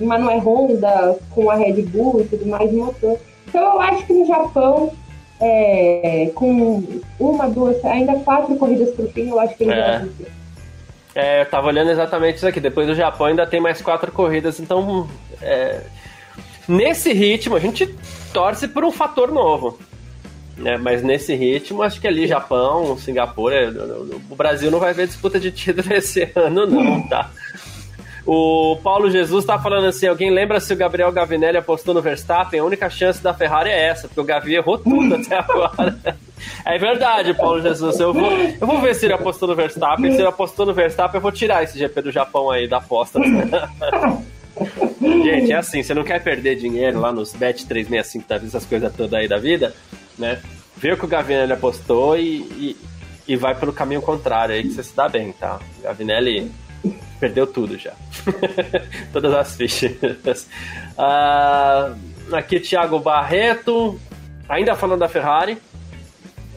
[0.00, 3.18] mas não é Honda, com a Red Bull e tudo mais, motor.
[3.48, 4.92] Então eu acho que no Japão,
[5.40, 9.98] é, com uma, duas, ainda quatro corridas por fim, eu acho que eles é.
[9.98, 10.08] vão
[11.14, 12.60] É, eu tava olhando exatamente isso aqui.
[12.60, 15.08] Depois do Japão ainda tem mais quatro corridas, então.
[15.42, 15.80] É,
[16.68, 17.94] nesse ritmo, a gente
[18.32, 19.78] torce por um fator novo.
[20.56, 20.76] Né?
[20.76, 23.72] Mas nesse ritmo, acho que ali Japão, Singapura,
[24.30, 27.30] o Brasil não vai ver disputa de título esse ano, não, tá?
[28.26, 32.58] O Paulo Jesus tá falando assim: alguém lembra se o Gabriel Gavinelli apostou no Verstappen?
[32.58, 35.98] A única chance da Ferrari é essa, porque o Gavi errou tudo até agora.
[36.64, 38.00] É verdade, Paulo Jesus.
[38.00, 40.10] Eu vou, eu vou ver se ele apostou no Verstappen.
[40.10, 43.20] Se ele apostou no Verstappen, eu vou tirar esse GP do Japão aí da aposta.
[45.00, 48.94] Gente, é assim: você não quer perder dinheiro lá nos Bet 365, tá, essas coisas
[48.94, 49.74] todas aí da vida,
[50.18, 50.40] né?
[50.76, 52.76] Vê o que o Gavinelli apostou e, e,
[53.28, 55.60] e vai pelo caminho contrário aí que você se dá bem, tá?
[55.82, 56.50] Gavinelli
[57.18, 57.92] perdeu tudo já.
[59.12, 60.48] Todas as fichas.
[60.96, 63.98] Uh, aqui Thiago Barreto,
[64.48, 65.58] ainda falando da Ferrari.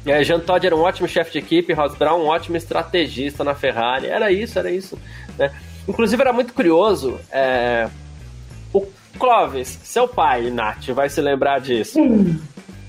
[0.05, 3.53] É, Jean Todt era um ótimo chefe de equipe, Ross Brown um ótimo estrategista na
[3.53, 4.07] Ferrari.
[4.07, 4.97] Era isso, era isso.
[5.37, 5.51] Né?
[5.87, 7.19] Inclusive era muito curioso.
[7.29, 7.89] É...
[8.73, 8.85] O
[9.19, 11.99] Clovis, seu pai, Nath, vai se lembrar disso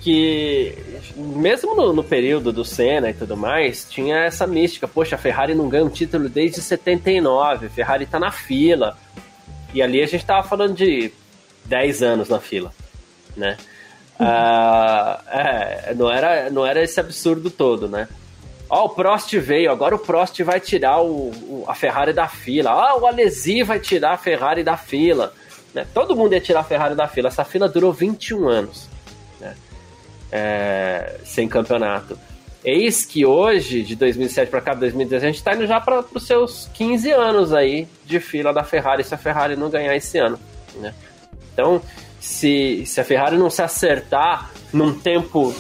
[0.09, 0.75] que
[1.15, 4.89] mesmo no, no, período do Senna e tudo mais, tinha essa mística.
[4.89, 8.97] Poxa, a Ferrari não ganha um título desde 79, a Ferrari tá na fila.
[9.75, 11.13] E ali a gente tava falando de
[11.67, 12.73] 10 anos na fila,
[13.37, 13.59] né?
[14.19, 14.27] Uhum.
[14.27, 18.09] Uh, é, não era, não era esse absurdo todo, né?
[18.71, 22.29] Ó, oh, o Prost veio, agora o Prost vai tirar o, o a Ferrari da
[22.29, 22.75] fila.
[22.75, 25.35] Ó, oh, o Alesi vai tirar a Ferrari da fila.
[25.75, 25.87] Né?
[25.93, 27.29] Todo mundo ia tirar a Ferrari da fila.
[27.29, 28.88] Essa fila durou 21 anos
[30.31, 32.19] é, sem campeonato.
[32.65, 36.27] Eis que hoje, de 2007 para cá, 2010, a gente está indo já para os
[36.27, 40.39] seus 15 anos aí de fila da Ferrari, se a Ferrari não ganhar esse ano.
[40.77, 40.93] Né?
[41.53, 41.81] Então,
[42.21, 45.55] se, se a Ferrari não se acertar num tempo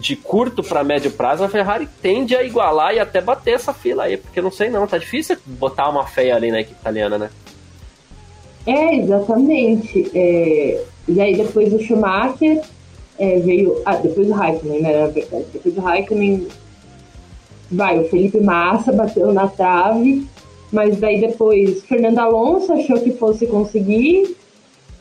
[0.00, 4.04] de curto para médio prazo, a Ferrari tende a igualar e até bater essa fila
[4.04, 7.30] aí, porque não sei não, tá difícil botar uma feia ali na equipe italiana, né?
[8.66, 10.10] É, exatamente.
[10.14, 12.62] É, e aí depois o Schumacher
[13.18, 13.80] é, veio.
[13.84, 15.00] Ah, depois do Raikkonen, né?
[15.00, 15.46] Na verdade.
[15.52, 16.48] Depois do Raikkonen,
[17.70, 20.26] vai, o Felipe Massa bateu na trave,
[20.72, 24.36] mas daí depois Fernando Alonso achou que fosse conseguir.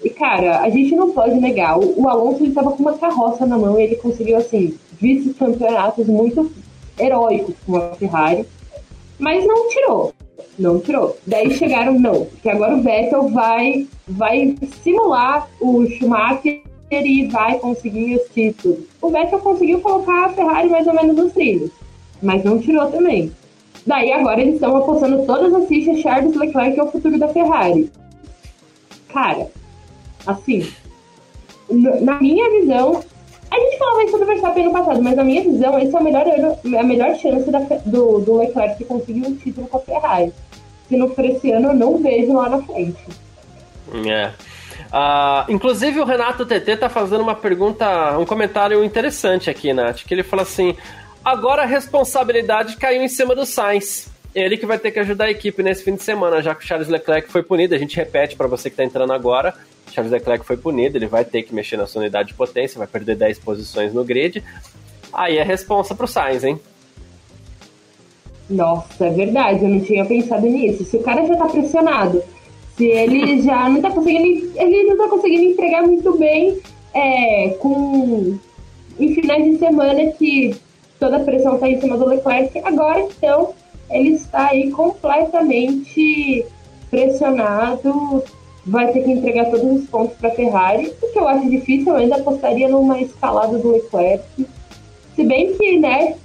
[0.03, 1.80] E, cara, a gente não pode negar.
[1.80, 6.07] O, o Alonso ele tava com uma carroça na mão e ele conseguiu, assim, vice-campeonatos
[6.07, 6.51] muito
[6.99, 8.45] heróicos com a Ferrari,
[9.18, 10.13] mas não tirou.
[10.57, 11.18] Não tirou.
[11.26, 16.61] Daí chegaram, não, porque agora o Vettel vai, vai simular o Schumacher
[16.96, 18.80] ele vai conseguir os títulos.
[19.02, 21.72] O Vettel conseguiu colocar a Ferrari mais ou menos nos trilhos,
[22.22, 23.32] mas não tirou também.
[23.86, 27.91] Daí agora eles estão apostando todas as fichas Charles Leclerc é o futuro da Ferrari.
[29.10, 29.48] Cara,
[30.26, 30.68] assim,
[31.70, 33.02] na minha visão,
[33.52, 36.04] a gente falava isso do Verstappen no passado, mas na minha visão, esse é o
[36.04, 40.34] melhor ano, a melhor chance da, do, do Leclerc conseguir um título com a Ferrari.
[40.89, 43.04] Se não for esse ano, eu não vejo lá na frente.
[44.08, 44.32] É.
[44.88, 50.13] Uh, inclusive o Renato TT tá fazendo uma pergunta, um comentário interessante aqui, Nath, que
[50.13, 50.76] ele fala assim:
[51.23, 54.13] agora a responsabilidade caiu em cima do Sainz.
[54.34, 56.67] Ele que vai ter que ajudar a equipe nesse fim de semana, já que o
[56.67, 57.73] Charles Leclerc foi punido.
[57.73, 59.53] A gente repete para você que está entrando agora:
[59.91, 62.88] Charles Leclerc foi punido, ele vai ter que mexer na sua unidade de potência, vai
[62.88, 64.43] perder 10 posições no grid.
[65.13, 66.59] Aí é responsa pro Sainz, hein?
[68.49, 70.86] Nossa, é verdade, eu não tinha pensado nisso.
[70.86, 72.21] Se o cara já tá pressionado
[72.78, 76.59] se ele já não está conseguindo, ele não tá conseguindo entregar muito bem
[76.93, 78.38] é, com
[78.99, 80.55] em finais de semana que
[80.99, 82.57] toda a pressão está em cima do Leclerc.
[82.59, 83.53] Agora, então,
[83.89, 86.45] ele está aí completamente
[86.89, 88.23] pressionado,
[88.65, 91.97] vai ter que entregar todos os pontos para Ferrari, o que eu acho difícil, eu
[91.97, 94.23] ainda apostaria numa escalada do Leclerc.
[95.15, 96.15] Se bem que, né,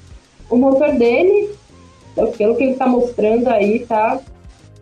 [0.49, 1.51] o motor dele,
[2.37, 4.21] pelo que ele está mostrando aí, tá,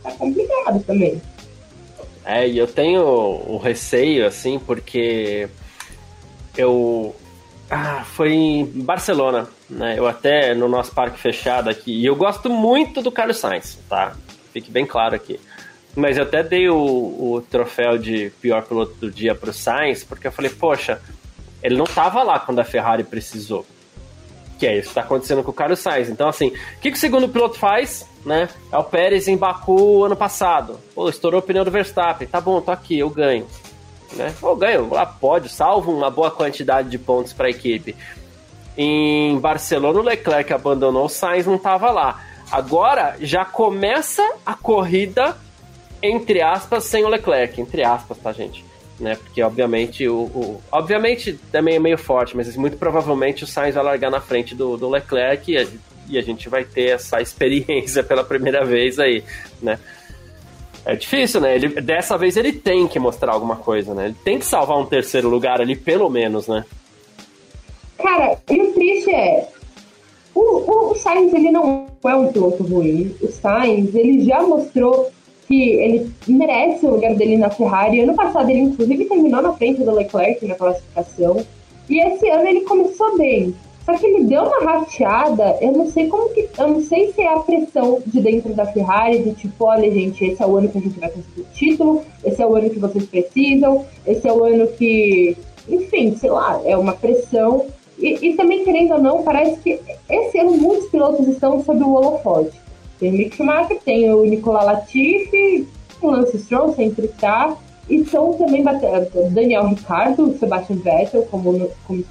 [0.03, 1.21] tá complicado também.
[2.31, 5.49] É, e eu tenho o receio, assim, porque
[6.55, 7.17] eu.
[7.71, 9.95] Ah, foi em Barcelona, né?
[9.99, 11.91] Eu até no nosso parque fechado aqui.
[11.91, 14.15] E eu gosto muito do Carlos Sainz, tá?
[14.53, 15.41] Fique bem claro aqui.
[15.97, 20.27] Mas eu até dei o, o troféu de pior piloto do dia pro Sainz, porque
[20.27, 21.01] eu falei, poxa,
[21.63, 23.65] ele não tava lá quando a Ferrari precisou.
[24.59, 26.09] Que é isso que tá acontecendo com o Carlos Sainz.
[26.09, 28.07] Então, assim, o que, que o segundo piloto faz?
[28.25, 28.49] Né?
[28.73, 30.81] É o Pérez em Baku ano passado.
[30.95, 32.27] Pô, estourou o pneu do Verstappen.
[32.27, 33.47] Tá bom, tô aqui, eu ganho.
[34.15, 34.35] Né?
[34.43, 37.95] Ou ganho, lá pode, salvo uma boa quantidade de pontos para a equipe.
[38.77, 42.21] Em Barcelona, o Leclerc abandonou o Sainz, não estava lá.
[42.51, 45.37] Agora já começa a corrida,
[46.03, 47.61] entre aspas, sem o Leclerc.
[47.61, 48.65] Entre aspas, tá, gente?
[48.99, 49.17] Né?
[49.17, 53.85] Porque, obviamente, o, o, Obviamente também é meio forte, mas muito provavelmente o Sainz vai
[53.85, 55.67] largar na frente do, do Leclerc e a,
[56.09, 59.23] e a gente vai ter essa experiência pela primeira vez aí,
[59.63, 59.79] né?
[60.85, 61.55] É difícil, né?
[61.55, 64.07] Ele, dessa vez ele tem que mostrar alguma coisa, né?
[64.07, 66.65] Ele tem que salvar um terceiro lugar ali, pelo menos, né?
[67.99, 69.49] Cara, e o triste é.
[70.35, 73.15] O, o, o Sainz, ele não é um piloto ruim.
[73.21, 75.11] O Sainz, ele já mostrou
[75.49, 78.01] que ele merece o lugar dele na Ferrari.
[78.01, 81.39] Ano passado, ele inclusive terminou na frente do Leclerc na classificação.
[81.89, 83.55] E esse ano ele começou bem.
[83.87, 86.47] Só que ele deu uma rateada, eu não sei como que.
[86.59, 90.23] Eu não sei se é a pressão de dentro da Ferrari, de tipo, olha, gente,
[90.27, 92.69] esse é o ano que a gente vai conseguir o título, esse é o ano
[92.69, 95.35] que vocês precisam, esse é o ano que.
[95.67, 97.65] Enfim, sei lá, é uma pressão.
[97.99, 99.81] E, e também, querendo ou não, parece que
[100.11, 102.68] esse ano muitos pilotos estão sob o holofote.
[102.99, 105.67] Tem o Mick Schumacher, tem o Nicolas Latifi,
[106.01, 107.57] o Lance Stroll sempre está,
[107.89, 108.65] e são também
[109.33, 112.05] Daniel Ricardo, Sebastian Vettel, como, como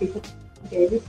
[0.70, 1.04] deles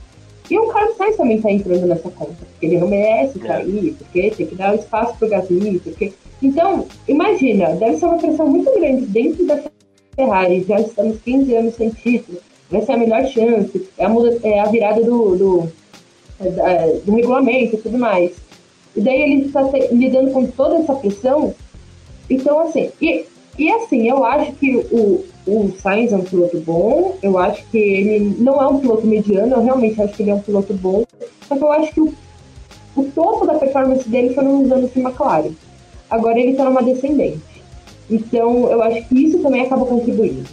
[0.49, 4.31] e o Carlos Sainz também está entrando nessa conta, porque ele não merece cair, porque
[4.31, 6.11] tem que dar espaço para o Gasly, porque...
[6.41, 9.61] Então, imagina, deve ser uma pressão muito grande dentro da
[10.15, 12.39] Ferrari, já estamos 15 anos sem título,
[12.71, 15.71] vai ser a melhor chance, é a, muda, é a virada do, do,
[16.39, 18.31] é, do regulamento e tudo mais.
[18.95, 19.61] E daí ele está
[19.91, 21.53] lidando com toda essa pressão.
[22.29, 23.25] Então, assim, e,
[23.57, 27.77] e assim, eu acho que o, o Sainz é um piloto bom, eu acho que
[27.77, 31.03] ele não é um piloto mediano, eu realmente acho que ele é um piloto bom,
[31.47, 32.13] só que eu acho que o,
[32.95, 35.51] o topo da performance dele foi nos anos de McLaren.
[36.09, 37.41] Agora ele está numa descendente.
[38.09, 40.47] Então eu acho que isso também acaba contribuindo.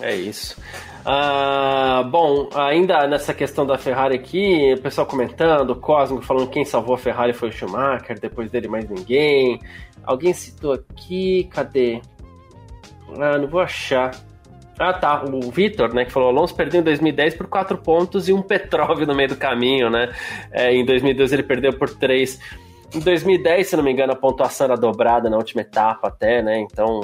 [0.00, 0.56] É isso.
[1.04, 6.54] Ah, bom, ainda nessa questão da Ferrari aqui, o pessoal comentando, o Cosmo falando que
[6.54, 9.60] quem salvou a Ferrari foi o Schumacher, depois dele mais ninguém.
[10.04, 12.00] Alguém citou aqui, cadê?
[13.18, 14.14] Ah, não vou achar.
[14.78, 15.24] Ah, tá.
[15.24, 19.00] O Vitor, né, que falou: Alonso perdeu em 2010 por 4 pontos e um Petrov
[19.02, 20.12] no meio do caminho, né?
[20.52, 22.38] É, em 2012 ele perdeu por 3.
[22.94, 26.60] Em 2010, se não me engano, a pontuação era dobrada na última etapa até, né?
[26.60, 27.00] Então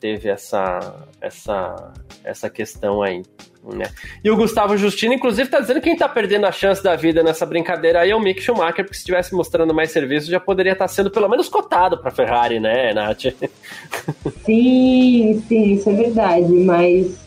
[0.00, 1.92] teve essa, essa,
[2.24, 3.22] essa questão aí.
[3.64, 3.86] Né?
[4.24, 7.22] E o Gustavo Justino, inclusive, está dizendo que quem está perdendo a chance da vida
[7.22, 10.72] nessa brincadeira aí é o Mick Schumacher, porque se estivesse mostrando mais serviço, já poderia
[10.72, 13.24] estar tá sendo pelo menos cotado para Ferrari, né, Nath?
[14.44, 17.18] Sim, sim, isso é verdade, mas.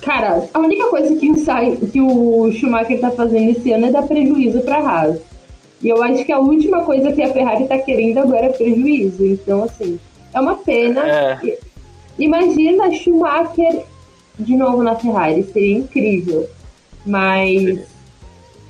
[0.00, 4.04] Cara, a única coisa que o, que o Schumacher está fazendo esse ano é dar
[4.04, 5.20] prejuízo para a Haas.
[5.82, 9.26] E eu acho que a última coisa que a Ferrari está querendo agora é prejuízo.
[9.26, 10.00] Então, assim,
[10.32, 11.06] é uma pena.
[11.06, 11.58] É.
[12.20, 13.84] Imagina Schumacher
[14.38, 16.48] de novo na Ferrari, seria incrível.
[17.04, 17.80] Mas,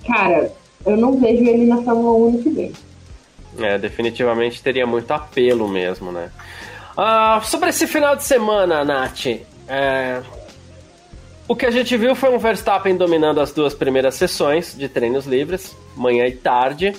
[0.07, 0.53] cara,
[0.87, 2.73] eu não vejo ele na Fórmula 1 ano que vem.
[3.59, 6.31] É, definitivamente teria muito apelo mesmo, né?
[6.97, 9.27] Uh, sobre esse final de semana, Nath,
[9.69, 10.23] é...
[11.49, 15.27] o que a gente viu foi um Verstappen dominando as duas primeiras sessões de treinos
[15.27, 16.95] livres, manhã e tarde.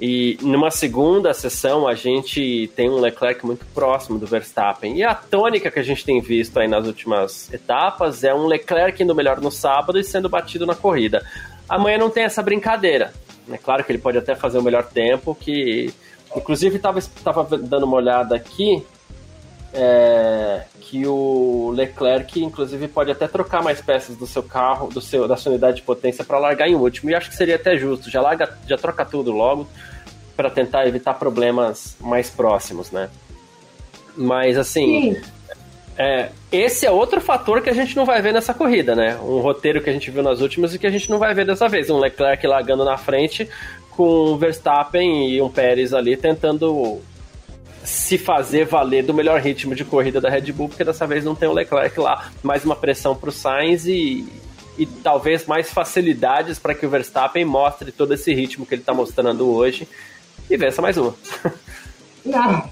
[0.00, 4.96] E numa segunda sessão a gente tem um Leclerc muito próximo do Verstappen.
[4.96, 9.02] E a tônica que a gente tem visto aí nas últimas etapas é um Leclerc
[9.02, 11.24] indo melhor no sábado e sendo batido na corrida.
[11.68, 13.12] Amanhã não tem essa brincadeira.
[13.50, 15.92] É claro que ele pode até fazer o melhor tempo, que
[16.34, 18.84] inclusive estava dando uma olhada aqui
[19.72, 25.26] é, que o Leclerc, inclusive, pode até trocar mais peças do seu carro, do seu,
[25.26, 27.10] da sua unidade de potência para largar em último.
[27.10, 28.10] E acho que seria até justo.
[28.10, 29.68] Já larga, já troca tudo logo
[30.36, 33.08] para tentar evitar problemas mais próximos, né?
[34.16, 35.16] Mas assim,
[35.98, 39.16] é, esse é outro fator que a gente não vai ver nessa corrida, né?
[39.16, 41.46] Um roteiro que a gente viu nas últimas e que a gente não vai ver
[41.46, 41.88] dessa vez.
[41.88, 43.48] Um Leclerc largando na frente
[43.90, 47.00] com um Verstappen e um Pérez ali tentando
[47.86, 51.36] se fazer valer do melhor ritmo de corrida da Red Bull, porque dessa vez não
[51.36, 52.32] tem o Leclerc lá.
[52.42, 54.26] Mais uma pressão para o Sainz e,
[54.76, 58.92] e talvez mais facilidades para que o Verstappen mostre todo esse ritmo que ele está
[58.92, 59.86] mostrando hoje
[60.50, 61.14] e vença mais uma.
[62.34, 62.68] Ah,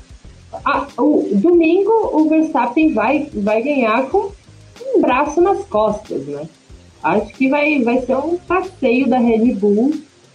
[0.64, 4.32] ah, o domingo o Verstappen vai, vai ganhar com
[4.84, 6.48] um braço nas costas, né?
[7.00, 9.94] Acho que vai, vai ser um passeio da Red Bull,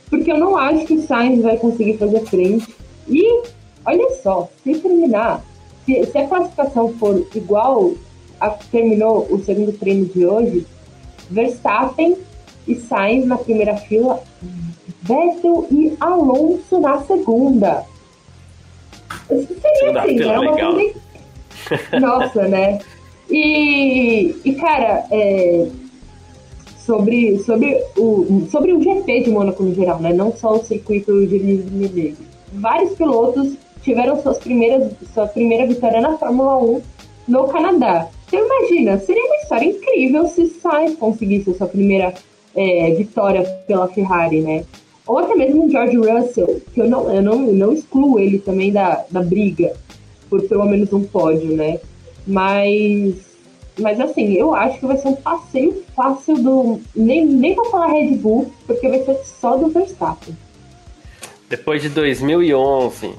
[0.10, 2.74] porque eu não acho que o Sainz vai conseguir fazer frente.
[3.10, 3.44] E
[3.90, 5.44] olha só, se terminar,
[5.86, 7.94] se, se a classificação for igual
[8.40, 10.66] a que terminou o segundo treino de hoje,
[11.30, 12.18] Verstappen
[12.68, 14.22] e Sainz na primeira fila,
[15.02, 17.84] Vettel e Alonso na segunda.
[19.32, 20.40] Isso seria assim, né?
[20.40, 21.00] Uma coisa...
[22.00, 22.80] Nossa, né?
[23.30, 25.68] E, e cara, é,
[26.78, 30.14] sobre, sobre, o, sobre o GP de Mônaco no geral, né?
[30.14, 32.16] Não só o circuito de livre
[32.54, 36.82] Vários pilotos tiveram suas primeiras, sua primeira vitória na Fórmula 1
[37.28, 38.08] no Canadá.
[38.28, 42.14] Então imagina, seria uma história incrível se Sainz conseguisse a sua primeira
[42.56, 44.66] é, vitória pela Ferrari, né?
[45.08, 48.72] Ou até mesmo o George Russell, que eu não, eu não, não excluo ele também
[48.72, 49.74] da, da briga,
[50.30, 51.80] por pelo menos um pódio, né?
[52.28, 53.16] Mas,
[53.80, 56.80] mas assim, eu acho que vai ser um passeio fácil do.
[56.96, 60.38] Nem, nem vou falar Red Bull, porque vai ser só do Verstappen.
[61.50, 63.12] Depois de 2011,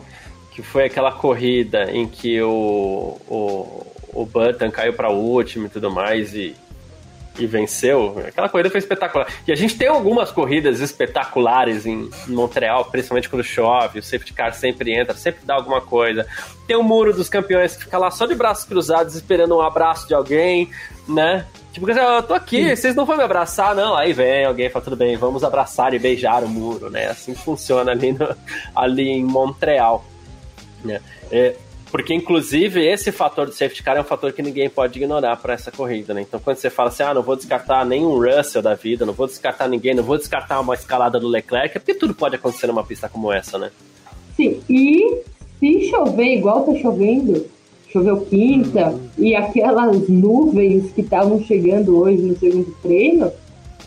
[0.61, 5.69] que foi aquela corrida em que o, o, o Button caiu para o último e
[5.69, 6.55] tudo mais, e
[7.39, 9.27] e venceu, aquela corrida foi espetacular.
[9.47, 14.53] E a gente tem algumas corridas espetaculares em Montreal, principalmente quando chove, o safety car
[14.53, 16.27] sempre entra, sempre dá alguma coisa.
[16.67, 20.07] Tem o muro dos campeões que fica lá só de braços cruzados esperando um abraço
[20.07, 20.71] de alguém,
[21.09, 21.47] né?
[21.73, 22.77] Tipo, eu tô aqui, Sim.
[22.77, 23.97] vocês não vão me abraçar, não.
[23.97, 27.07] Aí vem alguém e fala, tudo bem, vamos abraçar e beijar o muro, né?
[27.07, 28.37] Assim funciona ali, no,
[28.75, 30.05] ali em Montreal.
[30.85, 31.01] Né?
[31.31, 31.55] É,
[31.91, 35.55] porque, inclusive, esse fator do safety car é um fator que ninguém pode ignorar para
[35.55, 36.21] essa corrida, né?
[36.21, 39.27] Então, quando você fala assim, ah, não vou descartar nenhum Russell da vida, não vou
[39.27, 42.85] descartar ninguém, não vou descartar uma escalada do Leclerc, é porque tudo pode acontecer numa
[42.85, 43.73] pista como essa, né?
[44.37, 45.19] Sim, e
[45.59, 47.47] se chover igual tá chovendo,
[47.89, 49.09] choveu quinta, uhum.
[49.19, 53.33] e aquelas nuvens que estavam chegando hoje no segundo treino,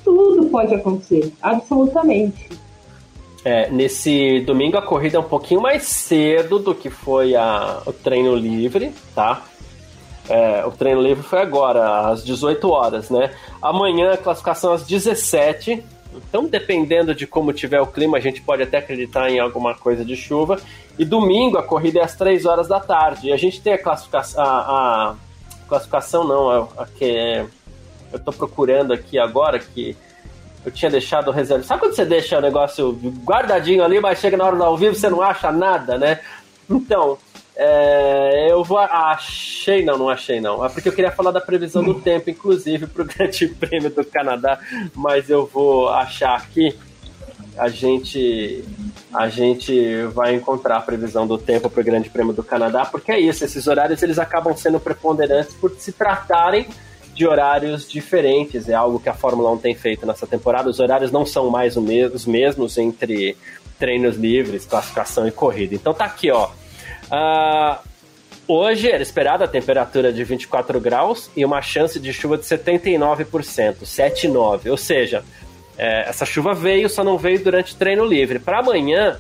[0.03, 2.49] tudo pode acontecer, absolutamente.
[3.45, 7.91] É, nesse domingo a corrida é um pouquinho mais cedo do que foi a, o
[7.91, 9.43] treino livre, tá?
[10.29, 13.31] É, o treino livre foi agora, às 18 horas, né?
[13.61, 15.83] Amanhã a classificação às 17.
[16.15, 20.05] Então, dependendo de como tiver o clima, a gente pode até acreditar em alguma coisa
[20.05, 20.57] de chuva.
[20.97, 23.27] E domingo a corrida é às 3 horas da tarde.
[23.27, 24.41] E a gente tem a classificação.
[24.41, 25.15] A, a
[25.67, 27.45] classificação não, a, a que
[28.13, 29.97] eu tô procurando aqui agora, que
[30.66, 31.64] eu tinha deixado reserva.
[31.64, 32.91] Sabe quando você deixa o negócio
[33.24, 36.20] guardadinho ali, mas chega na hora do ao vivo você não acha nada, né?
[36.70, 37.18] Então,
[37.55, 38.80] é, eu vou.
[38.80, 40.66] Achei, não, não achei não.
[40.66, 44.03] É porque eu queria falar da previsão do tempo, inclusive, para o Grande Prêmio do
[44.03, 44.59] Canadá,
[44.95, 46.76] mas eu vou achar aqui.
[47.55, 48.64] A gente,
[49.14, 53.11] a gente vai encontrar a previsão do tempo para o Grande Prêmio do Canadá, porque
[53.11, 56.68] é isso, esses horários eles acabam sendo preponderantes por se tratarem
[57.14, 58.68] de horários diferentes.
[58.68, 60.70] É algo que a Fórmula 1 tem feito nessa temporada.
[60.70, 63.38] Os horários não são mais os mesmos entre
[63.78, 65.76] treinos livres, classificação e corrida.
[65.76, 66.49] Então tá aqui, ó.
[67.11, 67.78] Uh,
[68.47, 73.82] hoje era esperada a temperatura de 24 graus e uma chance de chuva de 79%,
[73.84, 74.70] 7,9%.
[74.70, 75.24] Ou seja,
[75.78, 78.39] é, essa chuva veio, só não veio durante treino livre.
[78.39, 79.20] Para amanhã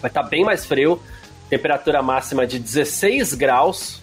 [0.00, 1.00] vai estar tá bem mais frio,
[1.48, 4.00] temperatura máxima de 16 graus,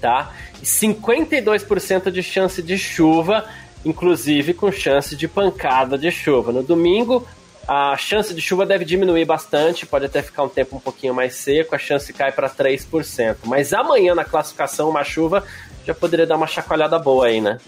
[0.00, 0.32] tá?
[0.62, 3.44] 52% de chance de chuva,
[3.84, 6.52] inclusive com chance de pancada de chuva.
[6.52, 7.26] No domingo,
[7.66, 11.34] a chance de chuva deve diminuir bastante, pode até ficar um tempo um pouquinho mais
[11.34, 13.36] seco, a chance cai para 3%.
[13.44, 15.44] Mas amanhã na classificação, uma chuva
[15.86, 17.58] já poderia dar uma chacoalhada boa aí, né?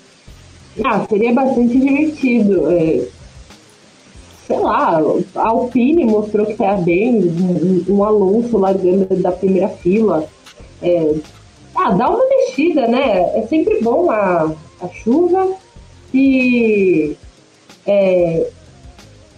[0.85, 2.71] Ah, seria bastante divertido.
[2.71, 3.07] É,
[4.47, 5.01] sei lá,
[5.35, 7.21] a Alpine mostrou que tá bem,
[7.89, 10.27] um Alonso largando da primeira fila.
[10.83, 11.15] É,
[11.83, 13.39] ah, dá uma mexida, né?
[13.39, 14.53] É sempre bom a,
[14.83, 15.55] a chuva
[16.13, 17.17] e.
[17.87, 18.51] É,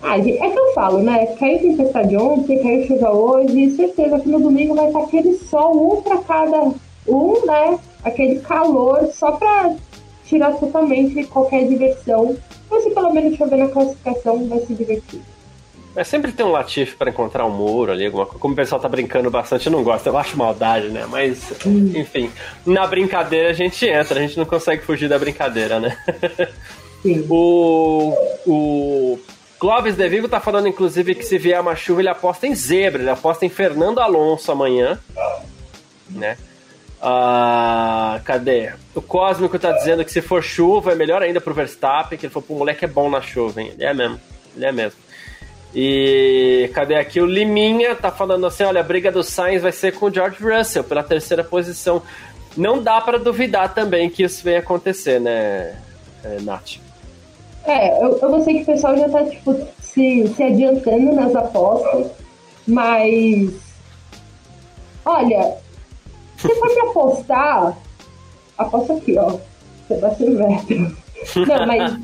[0.03, 1.27] ah, é que eu falo, né?
[1.39, 6.03] Caiu tempestade ontem, caiu chuva hoje, certeza que no domingo vai estar aquele sol, um
[6.03, 6.73] para cada
[7.07, 7.79] um, né?
[8.03, 9.77] Aquele calor, só para
[10.25, 12.37] tirar totalmente qualquer diversão.
[12.69, 15.21] Mas se pelo menos chover na classificação, vai se divertir.
[15.95, 18.41] Mas sempre tem um Latifi para encontrar um muro ali, alguma coisa.
[18.41, 20.07] Como o pessoal tá brincando bastante, eu não gosto.
[20.07, 21.07] Eu acho maldade, né?
[21.09, 21.93] Mas, hum.
[21.95, 22.31] enfim,
[22.65, 25.97] na brincadeira a gente entra, a gente não consegue fugir da brincadeira, né?
[27.03, 27.25] Sim.
[27.29, 28.17] o,
[28.47, 29.19] o
[29.59, 33.03] Clóvis De Vivo tá falando, inclusive, que se vier uma chuva, ele aposta em zebra,
[33.03, 34.99] ele aposta em Fernando Alonso amanhã.
[36.09, 36.39] Né?
[37.01, 38.73] Ah, cadê?
[38.95, 42.33] O Cósmico tá dizendo que se for chuva é melhor ainda pro Verstappen, que ele
[42.33, 43.73] falou, pro moleque é bom na chuva, hein?
[43.75, 44.21] Ele é mesmo.
[44.57, 44.99] Ele é mesmo.
[45.75, 47.21] E cadê aqui?
[47.21, 50.43] O Liminha tá falando assim: olha, a briga do Sainz vai ser com o George
[50.43, 52.03] Russell pela terceira posição.
[52.57, 55.75] Não dá para duvidar também que isso venha acontecer, né,
[56.23, 56.77] é, Nath?
[57.65, 62.11] É, eu, eu sei que o pessoal já tá, tipo, se, se adiantando nas apostas,
[62.67, 63.51] mas.
[65.05, 65.57] Olha,
[66.37, 67.79] se for me apostar,
[68.59, 69.39] aposta aqui, ó.
[69.89, 71.02] Sebastian Vettel.
[71.37, 71.99] Não, mas,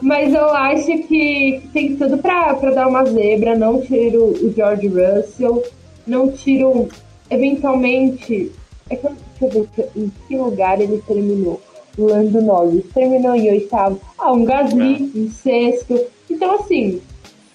[0.00, 3.56] mas eu acho que tem tudo pra, pra dar uma zebra.
[3.56, 5.62] Não tiro o George Russell,
[6.06, 6.88] não tiro,
[7.30, 8.52] eventualmente.
[8.90, 9.08] É que,
[9.40, 11.60] deixa eu ver em que lugar ele terminou.
[11.96, 14.00] Lando Norris terminou em oitavo.
[14.18, 15.18] Ah, um Gasly é.
[15.18, 16.00] em sexto.
[16.28, 17.00] Então, assim,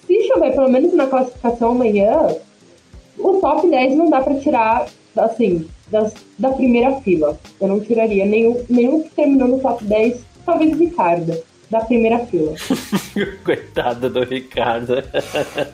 [0.06, 2.34] se chover pelo menos na classificação amanhã,
[3.18, 4.86] o top 10 não dá pra tirar,
[5.16, 7.38] assim, das, da primeira fila.
[7.60, 11.36] Eu não tiraria nenhum, nenhum que terminou no top 10, talvez Ricardo,
[11.70, 12.54] da primeira fila.
[13.44, 15.02] Coitado do Ricardo.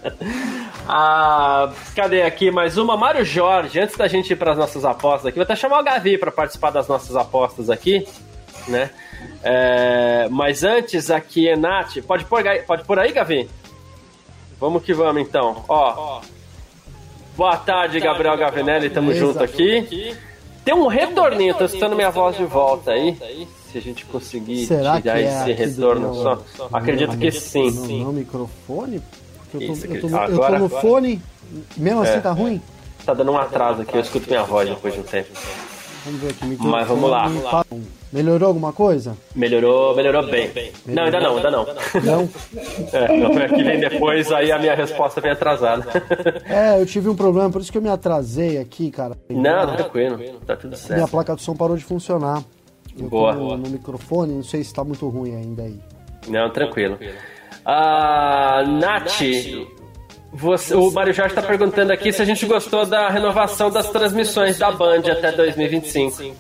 [0.88, 2.96] ah, cadê aqui mais uma?
[2.96, 5.84] Mário Jorge, antes da gente ir para as nossas apostas aqui, vou até chamar o
[5.84, 8.06] Gavi para participar das nossas apostas aqui
[8.68, 8.90] né?
[9.42, 13.48] É, mas antes aqui, Nath, pode pôr, pode pôr aí, Gavi?
[14.60, 15.64] Vamos que vamos então.
[15.68, 16.20] Ó.
[17.36, 20.16] Boa tarde, Gabriel Gavinelli, tamo junto aqui.
[20.66, 23.16] Tem um retorninho, tô escutando minha voz de volta aí.
[23.70, 26.42] Se a gente conseguir Será tirar é esse retorno só.
[26.72, 27.70] Acredito que sim.
[28.02, 29.00] No, microfone?
[29.54, 31.22] eu tô, eu tô, eu tô no fone,
[31.76, 32.20] mesmo assim é.
[32.20, 32.60] tá ruim?
[33.04, 35.28] Tá dando um atraso aqui, eu escuto minha voz depois de um tempo.
[36.06, 37.28] Vamos ver aqui, Mas vamos lá.
[38.12, 39.16] Melhorou alguma coisa?
[39.34, 40.52] Melhorou, melhorou bem.
[40.86, 41.66] Não, ainda não, ainda não.
[42.04, 42.28] Não?
[42.92, 45.84] É, não é que vem depois, aí a minha resposta vem atrasada.
[46.44, 49.16] É, eu tive um problema, por isso que eu me atrasei aqui, cara.
[49.28, 50.94] Não, tranquilo, tá tudo certo.
[50.94, 52.40] Minha placa do som parou de funcionar.
[52.96, 53.32] Eu boa.
[53.34, 55.78] No, no microfone, não sei se tá muito ruim ainda aí.
[56.28, 56.98] Não, tranquilo.
[57.64, 59.20] Ah, Nath,
[60.36, 64.58] você, o Mário Jorge está perguntando aqui se a gente gostou da renovação das transmissões
[64.58, 66.34] da Band até 2025.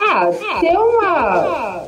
[0.00, 0.28] Ah,
[0.60, 1.86] ter uma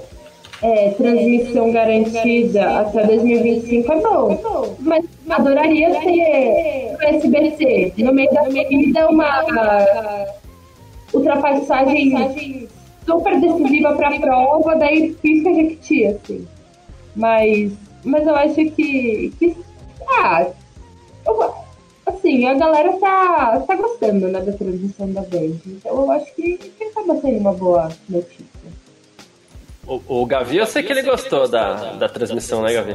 [0.63, 4.77] é, transmissão garantida até 2025 é bom.
[4.79, 9.45] Mas adoraria ter o SBC no meio da vida uma
[11.13, 12.69] ultrapassagem
[13.05, 16.47] super decisiva para a prova, daí pisca Jequiti, assim.
[17.17, 17.73] Mas,
[18.05, 19.57] mas eu acho que, que
[20.23, 20.47] ah,
[21.27, 21.55] eu,
[22.07, 25.57] assim, a galera tá, tá gostando né, da transmissão da Band.
[25.67, 28.47] Então eu acho que, que acaba sendo uma boa notícia.
[29.87, 32.95] O, o Gavi, eu sei que ele gostou da, da transmissão, né, Gavi?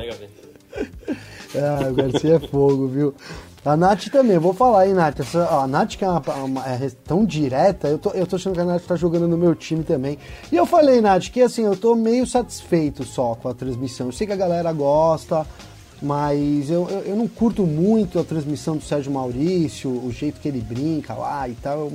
[1.57, 3.15] Ah, o Garcia é fogo, viu?
[3.63, 5.21] A Nath também, vou falar aí, Nath.
[5.21, 8.53] Essa, a Nath, que é, uma, uma, é tão direta, eu tô, eu tô achando
[8.53, 10.19] que a Nath tá jogando no meu time também.
[10.51, 14.07] E eu falei, Nath, que assim, eu tô meio satisfeito só com a transmissão.
[14.07, 15.47] Eu sei que a galera gosta,
[16.05, 20.47] mas eu, eu, eu, não curto muito a transmissão do Sérgio Maurício, o jeito que
[20.47, 21.91] ele brinca lá e tal.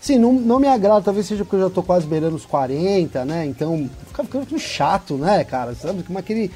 [0.00, 3.24] Sim, não, não me agrada, talvez seja porque eu já tô quase beirando os 40,
[3.24, 3.44] né?
[3.44, 5.74] Então fica ficando chato, né, cara?
[5.74, 6.04] Sabe?
[6.04, 6.52] Como aquele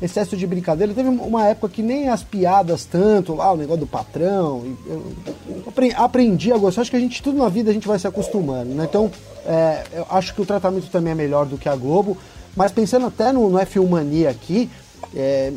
[0.00, 0.92] excesso de brincadeira.
[0.92, 4.76] Teve uma época que nem as piadas tanto, lá, o negócio do patrão.
[4.86, 6.82] Eu aprendi a gostar.
[6.82, 8.84] Acho que a gente, tudo na vida, a gente vai se acostumando, né?
[8.84, 9.10] Então,
[9.46, 12.16] é, eu acho que o tratamento também é melhor do que a Globo.
[12.54, 14.70] Mas pensando até no, no F1 Mania aqui,
[15.14, 15.52] é,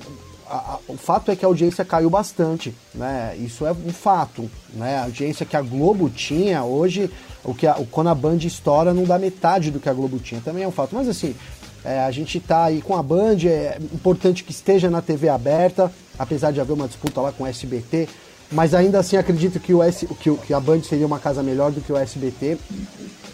[0.50, 3.36] a, o fato é que a audiência caiu bastante, né?
[3.40, 4.98] Isso é um fato, né?
[4.98, 7.10] A audiência que a Globo tinha hoje,
[7.44, 10.42] o que a, quando a Band estoura não dá metade do que a Globo tinha,
[10.42, 10.96] também é um fato.
[10.96, 11.36] Mas assim,
[11.84, 15.92] é, a gente tá aí com a Band, é importante que esteja na TV aberta,
[16.18, 18.10] apesar de haver uma disputa lá com o SBT,
[18.52, 21.72] mas ainda assim acredito que, o S, que, que a Band seria uma casa melhor
[21.72, 22.58] do que o SBT.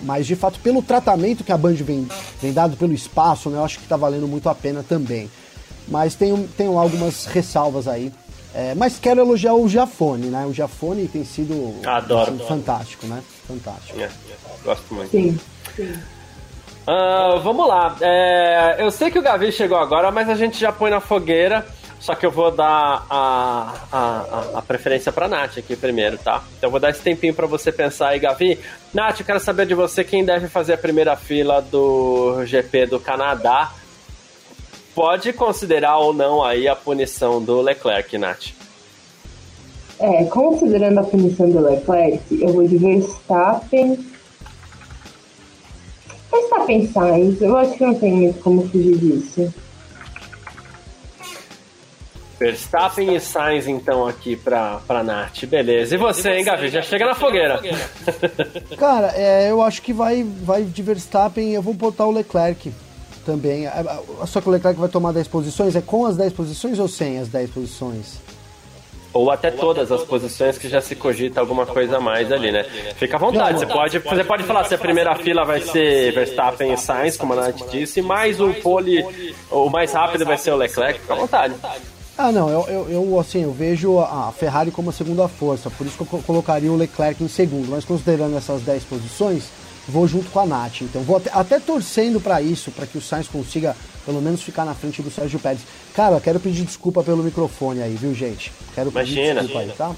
[0.01, 2.07] Mas de fato, pelo tratamento que a Band vem,
[2.41, 5.29] vem dado pelo espaço, né, eu acho que está valendo muito a pena também.
[5.87, 8.11] Mas tenho, tenho algumas ressalvas aí.
[8.53, 10.45] É, mas quero elogiar o Giafone, né?
[10.45, 12.27] O Giafone tem sido, Adoro.
[12.27, 13.21] Tem sido fantástico, né?
[13.47, 13.99] Fantástico.
[13.99, 14.09] É,
[14.63, 15.11] gosto muito.
[15.11, 15.37] Sim,
[15.75, 15.93] sim.
[16.87, 17.97] Uh, vamos lá.
[17.99, 21.65] É, eu sei que o Gavi chegou agora, mas a gente já põe na fogueira.
[21.99, 26.43] Só que eu vou dar a, a, a, a preferência para Nath aqui primeiro, tá?
[26.55, 28.59] Então eu vou dar esse tempinho para você pensar aí, Gavi.
[28.93, 32.99] Nath, eu quero saber de você quem deve fazer a primeira fila do GP do
[32.99, 33.71] Canadá
[34.95, 38.47] pode considerar ou não aí a punição do Leclerc, Nath?
[39.99, 44.05] É, considerando a punição do Leclerc, eu vou de Verstappen.
[46.31, 49.53] Verstappen Sainz, eu acho que não tem muito como fugir disso.
[52.37, 55.45] Verstappen e Sainz, então, aqui pra, pra Nath.
[55.45, 55.95] Beleza.
[55.95, 56.67] E você, hein, Gavi?
[56.67, 57.61] Já chega na fogueira.
[58.77, 62.73] Cara, é, eu acho que vai, vai de Verstappen eu vou botar o Leclerc
[63.25, 63.65] também.
[64.27, 67.19] Só que o Leclerc vai tomar 10 posições, é com as 10 posições ou sem
[67.19, 68.19] as 10 posições?
[69.11, 72.65] Ou até todas as posições que já se cogita alguma coisa a mais ali, né?
[72.97, 76.73] Fica à vontade, você pode, você pode falar se a primeira fila vai ser Verstappen
[76.73, 79.05] e Sainz, como a Nath disse, mais o pole,
[79.49, 81.55] o mais rápido vai ser o Leclerc, fica à vontade.
[82.17, 85.87] Ah, não, eu, eu, eu, assim, eu vejo a Ferrari como a segunda força, por
[85.87, 89.43] isso que eu colocaria o Leclerc em segundo, mas considerando essas 10 posições,
[89.87, 90.81] vou junto com a Nath.
[90.81, 93.75] Então vou até, até torcendo para isso, para que o Sainz consiga
[94.05, 95.61] pelo menos ficar na frente do Sérgio Pérez.
[95.93, 98.51] Cara, quero pedir desculpa pelo microfone aí, viu, gente?
[98.73, 99.95] Quero pedir Imagina, desculpa aí, tá?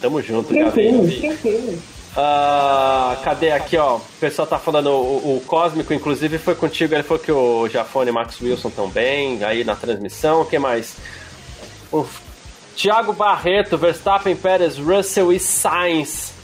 [0.00, 1.80] Tamo junto, Gavi.
[2.14, 3.96] Ah, cadê aqui, ó?
[3.96, 6.94] O pessoal tá falando, o, o, Cósmico, inclusive, foi contigo.
[6.94, 10.42] Ele falou que o Jafone e Max Wilson estão bem aí na transmissão.
[10.42, 10.96] O que mais?
[11.90, 12.06] O
[12.76, 16.34] Thiago Barreto, Verstappen, Pérez, Russell e Sainz.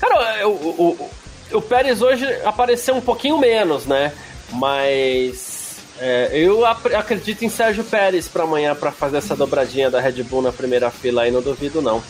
[0.00, 1.10] Cara, o, o,
[1.52, 4.12] o, Pérez hoje apareceu um pouquinho menos, né?
[4.52, 10.22] Mas é, eu acredito em Sérgio Pérez para amanhã para fazer essa dobradinha da Red
[10.22, 12.02] Bull na primeira fila aí, não duvido não,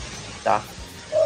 [0.43, 0.63] tá?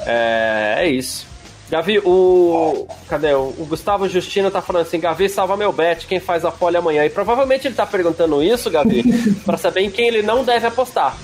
[0.07, 1.27] É, é isso.
[1.71, 2.89] Gavi, o.
[3.09, 3.33] Cadê?
[3.33, 6.77] O, o Gustavo Justino tá falando assim: Gavi, salva meu bet, quem faz a pole
[6.77, 7.05] amanhã?
[7.05, 9.05] E provavelmente ele tá perguntando isso, Gavi,
[9.47, 11.17] para saber em quem ele não deve apostar.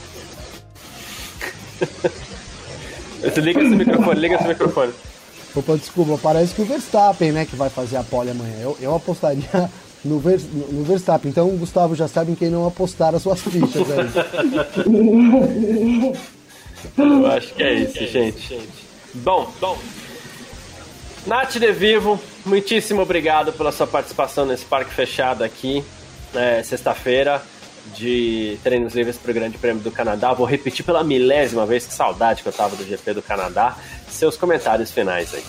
[3.36, 4.92] liga esse microfone, liga esse microfone.
[5.56, 8.56] Opa, desculpa, parece que o Verstappen, né, que vai fazer a pole amanhã.
[8.60, 9.70] Eu, eu apostaria
[10.04, 11.30] no, Ver, no Verstappen.
[11.30, 14.06] Então Gustavo já sabe em quem não apostar as suas fichas aí.
[16.98, 18.60] eu acho que é isso, gente.
[19.14, 19.78] Bom, bom.
[21.26, 25.82] Nath de Vivo, muitíssimo obrigado pela sua participação nesse parque fechado aqui,
[26.32, 27.42] é, sexta-feira,
[27.94, 30.32] de treinos livres para o Grande Prêmio do Canadá.
[30.32, 33.76] Vou repetir pela milésima vez, que saudade que eu tava do GP do Canadá.
[34.08, 35.42] Seus comentários finais aí.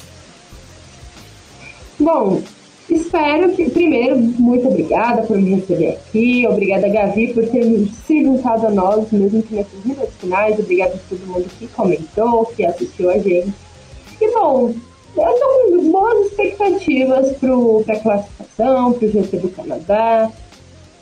[1.99, 2.41] Bom,
[2.89, 7.63] espero que, primeiro, muito obrigada por me receber aqui, obrigada, Gavi, por ter
[8.05, 12.45] se juntado a nós, mesmo que nessas minutos finais, obrigada a todo mundo que comentou,
[12.45, 13.53] que assistiu a gente.
[14.21, 14.73] E, bom,
[15.15, 20.31] eu estou com boas expectativas para a classificação, para o GP do Canadá.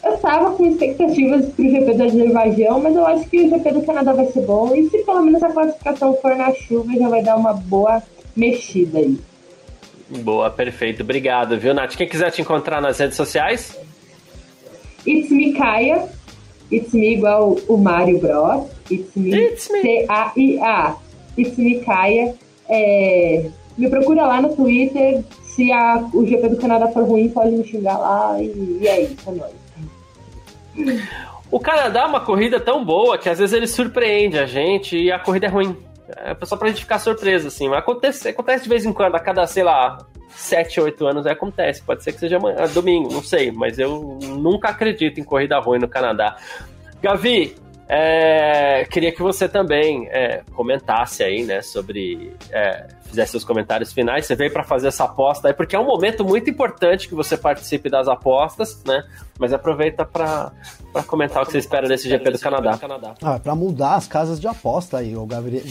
[0.06, 3.72] Eu estava com expectativas para o GP do Azerbaijão, mas eu acho que o GP
[3.72, 4.76] do Canadá vai ser bom.
[4.76, 8.03] E se pelo menos a classificação for na chuva, já vai dar uma boa
[8.36, 9.20] mexida aí.
[10.22, 11.01] Boa, perfeito.
[11.01, 11.95] Obrigado, viu, Nath?
[11.95, 13.76] Quem quiser te encontrar nas redes sociais?
[15.08, 16.08] It's me, Kaia.
[16.72, 18.68] It's me igual o Mario Bros.
[18.91, 20.97] It's me, C-A-I-A.
[21.36, 22.36] It's me, Kaia.
[22.70, 25.24] É me procura lá no Twitter.
[25.43, 28.41] Se a, o GP do Canadá for ruim, pode me xingar lá.
[28.41, 29.64] E, e é isso, é nóis.
[31.52, 35.12] O Canadá é uma corrida tão boa que às vezes ele surpreende a gente e
[35.12, 35.78] a corrida é ruim.
[36.08, 37.68] É só pra gente ficar surpreso, assim.
[37.68, 39.98] Mas acontece, acontece de vez em quando, a cada, sei lá,
[40.30, 41.82] 7, 8 anos acontece.
[41.82, 43.52] Pode ser que seja amanhã, domingo, não sei.
[43.52, 46.36] Mas eu nunca acredito em corrida ruim no Canadá.
[47.02, 47.56] Gavi,
[47.88, 54.26] é, queria que você também é, comentasse aí, né, sobre é, fizesse seus comentários finais.
[54.26, 57.38] Você veio para fazer essa aposta aí, porque é um momento muito importante que você
[57.38, 59.04] participe das apostas, né?
[59.40, 60.52] Mas aproveita para
[61.08, 62.78] comentar o que você espera desse GP do Canadá.
[63.22, 65.64] Ah, para mudar as casas de aposta aí, o Gabriel.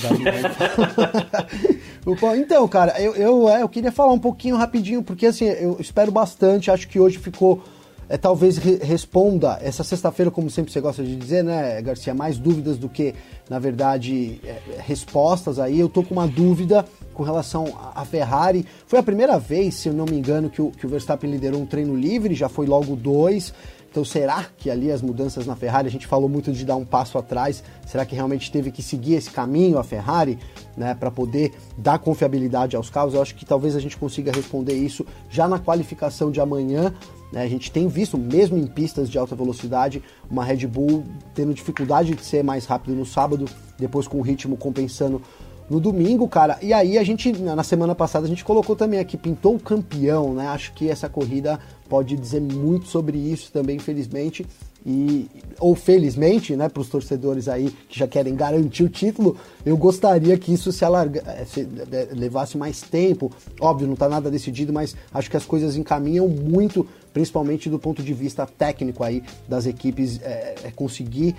[2.37, 6.13] então, cara, eu, eu, é, eu queria falar um pouquinho rapidinho, porque assim, eu espero
[6.13, 7.63] bastante, acho que hoje ficou
[8.09, 12.39] é, talvez re responda essa sexta-feira, como sempre você gosta de dizer, né, Garcia, mais
[12.39, 13.15] dúvidas do que,
[13.49, 15.79] na verdade, é, respostas aí.
[15.79, 18.67] Eu tô com uma dúvida com relação à Ferrari.
[18.87, 21.61] Foi a primeira vez, se eu não me engano, que o, que o Verstappen liderou
[21.61, 23.55] um treino livre, já foi logo dois.
[23.95, 26.85] Então, será que ali as mudanças na Ferrari, a gente falou muito de dar um
[26.85, 30.37] passo atrás, será que realmente teve que seguir esse caminho a Ferrari,
[30.77, 33.15] né, para poder dar confiabilidade aos carros?
[33.15, 36.93] Eu acho que talvez a gente consiga responder isso já na qualificação de amanhã.
[37.31, 37.45] Né?
[37.45, 42.17] A gente tem visto, mesmo em pistas de alta velocidade, uma Red Bull tendo dificuldade
[42.17, 43.45] de ser mais rápido no sábado,
[43.79, 45.23] depois com o ritmo compensando
[45.69, 46.59] no domingo, cara.
[46.63, 50.35] E aí a gente, na semana passada, a gente colocou também aqui, pintou o campeão,
[50.35, 50.49] né?
[50.49, 51.59] Acho que essa corrida
[51.89, 54.47] pode dizer muito sobre isso também, infelizmente.
[54.87, 59.35] E, ou felizmente, né, para os torcedores aí que já querem garantir o título,
[59.65, 61.61] eu gostaria que isso se, alarga, eh, se
[61.91, 63.33] eh, levasse mais tempo.
[63.59, 68.03] Óbvio, não está nada decidido, mas acho que as coisas encaminham muito, principalmente do ponto
[68.03, 71.35] de vista técnico aí das equipes é, é conseguir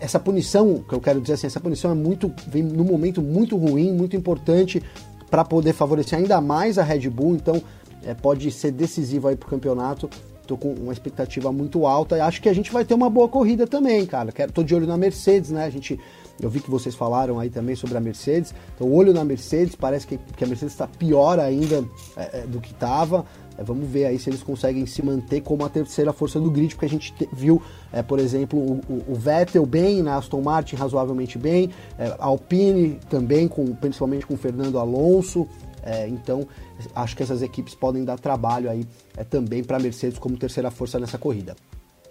[0.00, 3.56] essa punição, que eu quero dizer assim, essa punição é muito vem num momento muito
[3.56, 4.82] ruim, muito importante
[5.30, 7.62] para poder favorecer ainda mais a Red Bull, então
[8.04, 10.08] é, pode ser decisivo aí pro campeonato.
[10.46, 13.28] Tô com uma expectativa muito alta e acho que a gente vai ter uma boa
[13.28, 14.32] corrida também, cara.
[14.32, 15.66] Quero, tô de olho na Mercedes, né?
[15.66, 16.00] A gente,
[16.40, 18.54] eu vi que vocês falaram aí também sobre a Mercedes.
[18.74, 21.84] Então, olho na Mercedes, parece que, que a Mercedes está pior ainda
[22.16, 23.26] é, é, do que estava.
[23.58, 26.74] É, vamos ver aí se eles conseguem se manter como a terceira força do grid,
[26.74, 27.60] porque a gente te, viu,
[27.92, 33.48] é, por exemplo, o, o, Vettel bem, na Aston Martin razoavelmente bem, é, Alpine também,
[33.48, 35.48] com, principalmente com o Fernando Alonso.
[35.82, 36.46] É, então,
[36.94, 38.86] acho que essas equipes podem dar trabalho aí
[39.16, 41.56] é, também para a Mercedes como terceira força nessa corrida.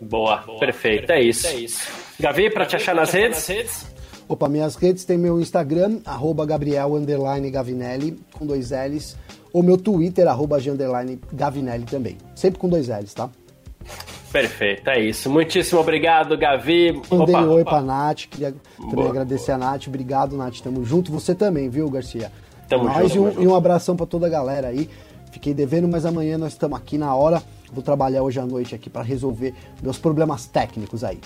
[0.02, 1.48] Boa, Boa perfeito, perfeito, é isso.
[1.48, 1.92] É isso.
[2.20, 3.38] Gavi, para te achar nas redes?
[3.38, 3.98] nas redes?
[4.28, 6.92] Opa, minhas redes tem meu Instagram, arroba Gabriel
[7.50, 9.16] Gavinelli, com dois L's,
[9.54, 10.58] ou meu Twitter, arroba
[11.32, 12.18] Gavinelli também.
[12.36, 13.30] Sempre com dois L's, tá?
[14.32, 15.30] Perfeito, é isso.
[15.30, 16.92] Muitíssimo obrigado, Gavi.
[17.10, 17.72] Mandei opa, oi opa.
[17.72, 19.68] pra Nath, queria também boa, agradecer boa.
[19.68, 19.88] a Nath.
[19.88, 20.60] Obrigado, Nath.
[20.60, 21.12] Tamo junto.
[21.12, 22.32] Você também, viu, Garcia?
[22.68, 23.40] Tamo Mais junto.
[23.40, 24.90] Um, e um abração para toda a galera aí.
[25.32, 27.42] Fiquei devendo, mas amanhã nós estamos aqui na hora.
[27.72, 31.20] Vou trabalhar hoje à noite aqui para resolver meus problemas técnicos aí.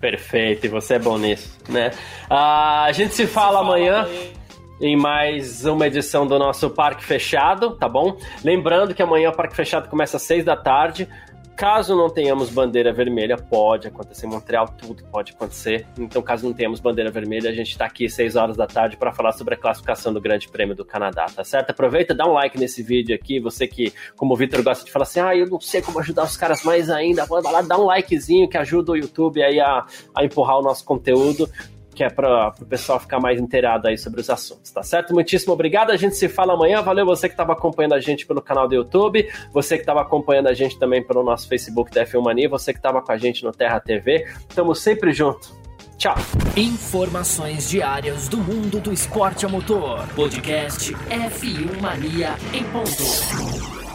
[0.00, 1.90] Perfeito, e você é bom nisso, né?
[2.30, 4.04] Ah, a gente se fala, se amanhã.
[4.04, 4.37] Fala amanhã
[4.80, 8.16] em mais uma edição do nosso Parque Fechado, tá bom?
[8.44, 11.08] Lembrando que amanhã o Parque Fechado começa às seis da tarde.
[11.56, 15.84] Caso não tenhamos bandeira vermelha, pode acontecer em Montreal, tudo pode acontecer.
[15.98, 18.96] Então, caso não tenhamos bandeira vermelha, a gente está aqui às 6 horas da tarde
[18.96, 21.70] para falar sobre a classificação do Grande Prêmio do Canadá, tá certo?
[21.70, 23.40] Aproveita, dá um like nesse vídeo aqui.
[23.40, 26.22] Você que, como o Vitor gosta de falar assim, ah, eu não sei como ajudar
[26.22, 29.84] os caras mais ainda, vai lá, dá um likezinho que ajuda o YouTube aí a,
[30.14, 31.50] a empurrar o nosso conteúdo
[31.98, 35.12] que é para o pessoal ficar mais inteirado aí sobre os assuntos, tá certo?
[35.12, 35.90] Muitíssimo obrigado.
[35.90, 36.80] A gente se fala amanhã.
[36.80, 40.46] Valeu você que estava acompanhando a gente pelo canal do YouTube, você que estava acompanhando
[40.46, 43.42] a gente também pelo nosso Facebook da F1 Mania, você que estava com a gente
[43.42, 44.28] no Terra TV.
[44.54, 45.52] Tamo sempre junto.
[45.96, 46.14] Tchau.
[46.56, 50.06] Informações diárias do mundo do esporte a motor.
[50.14, 53.87] Podcast F1 Mania em ponto.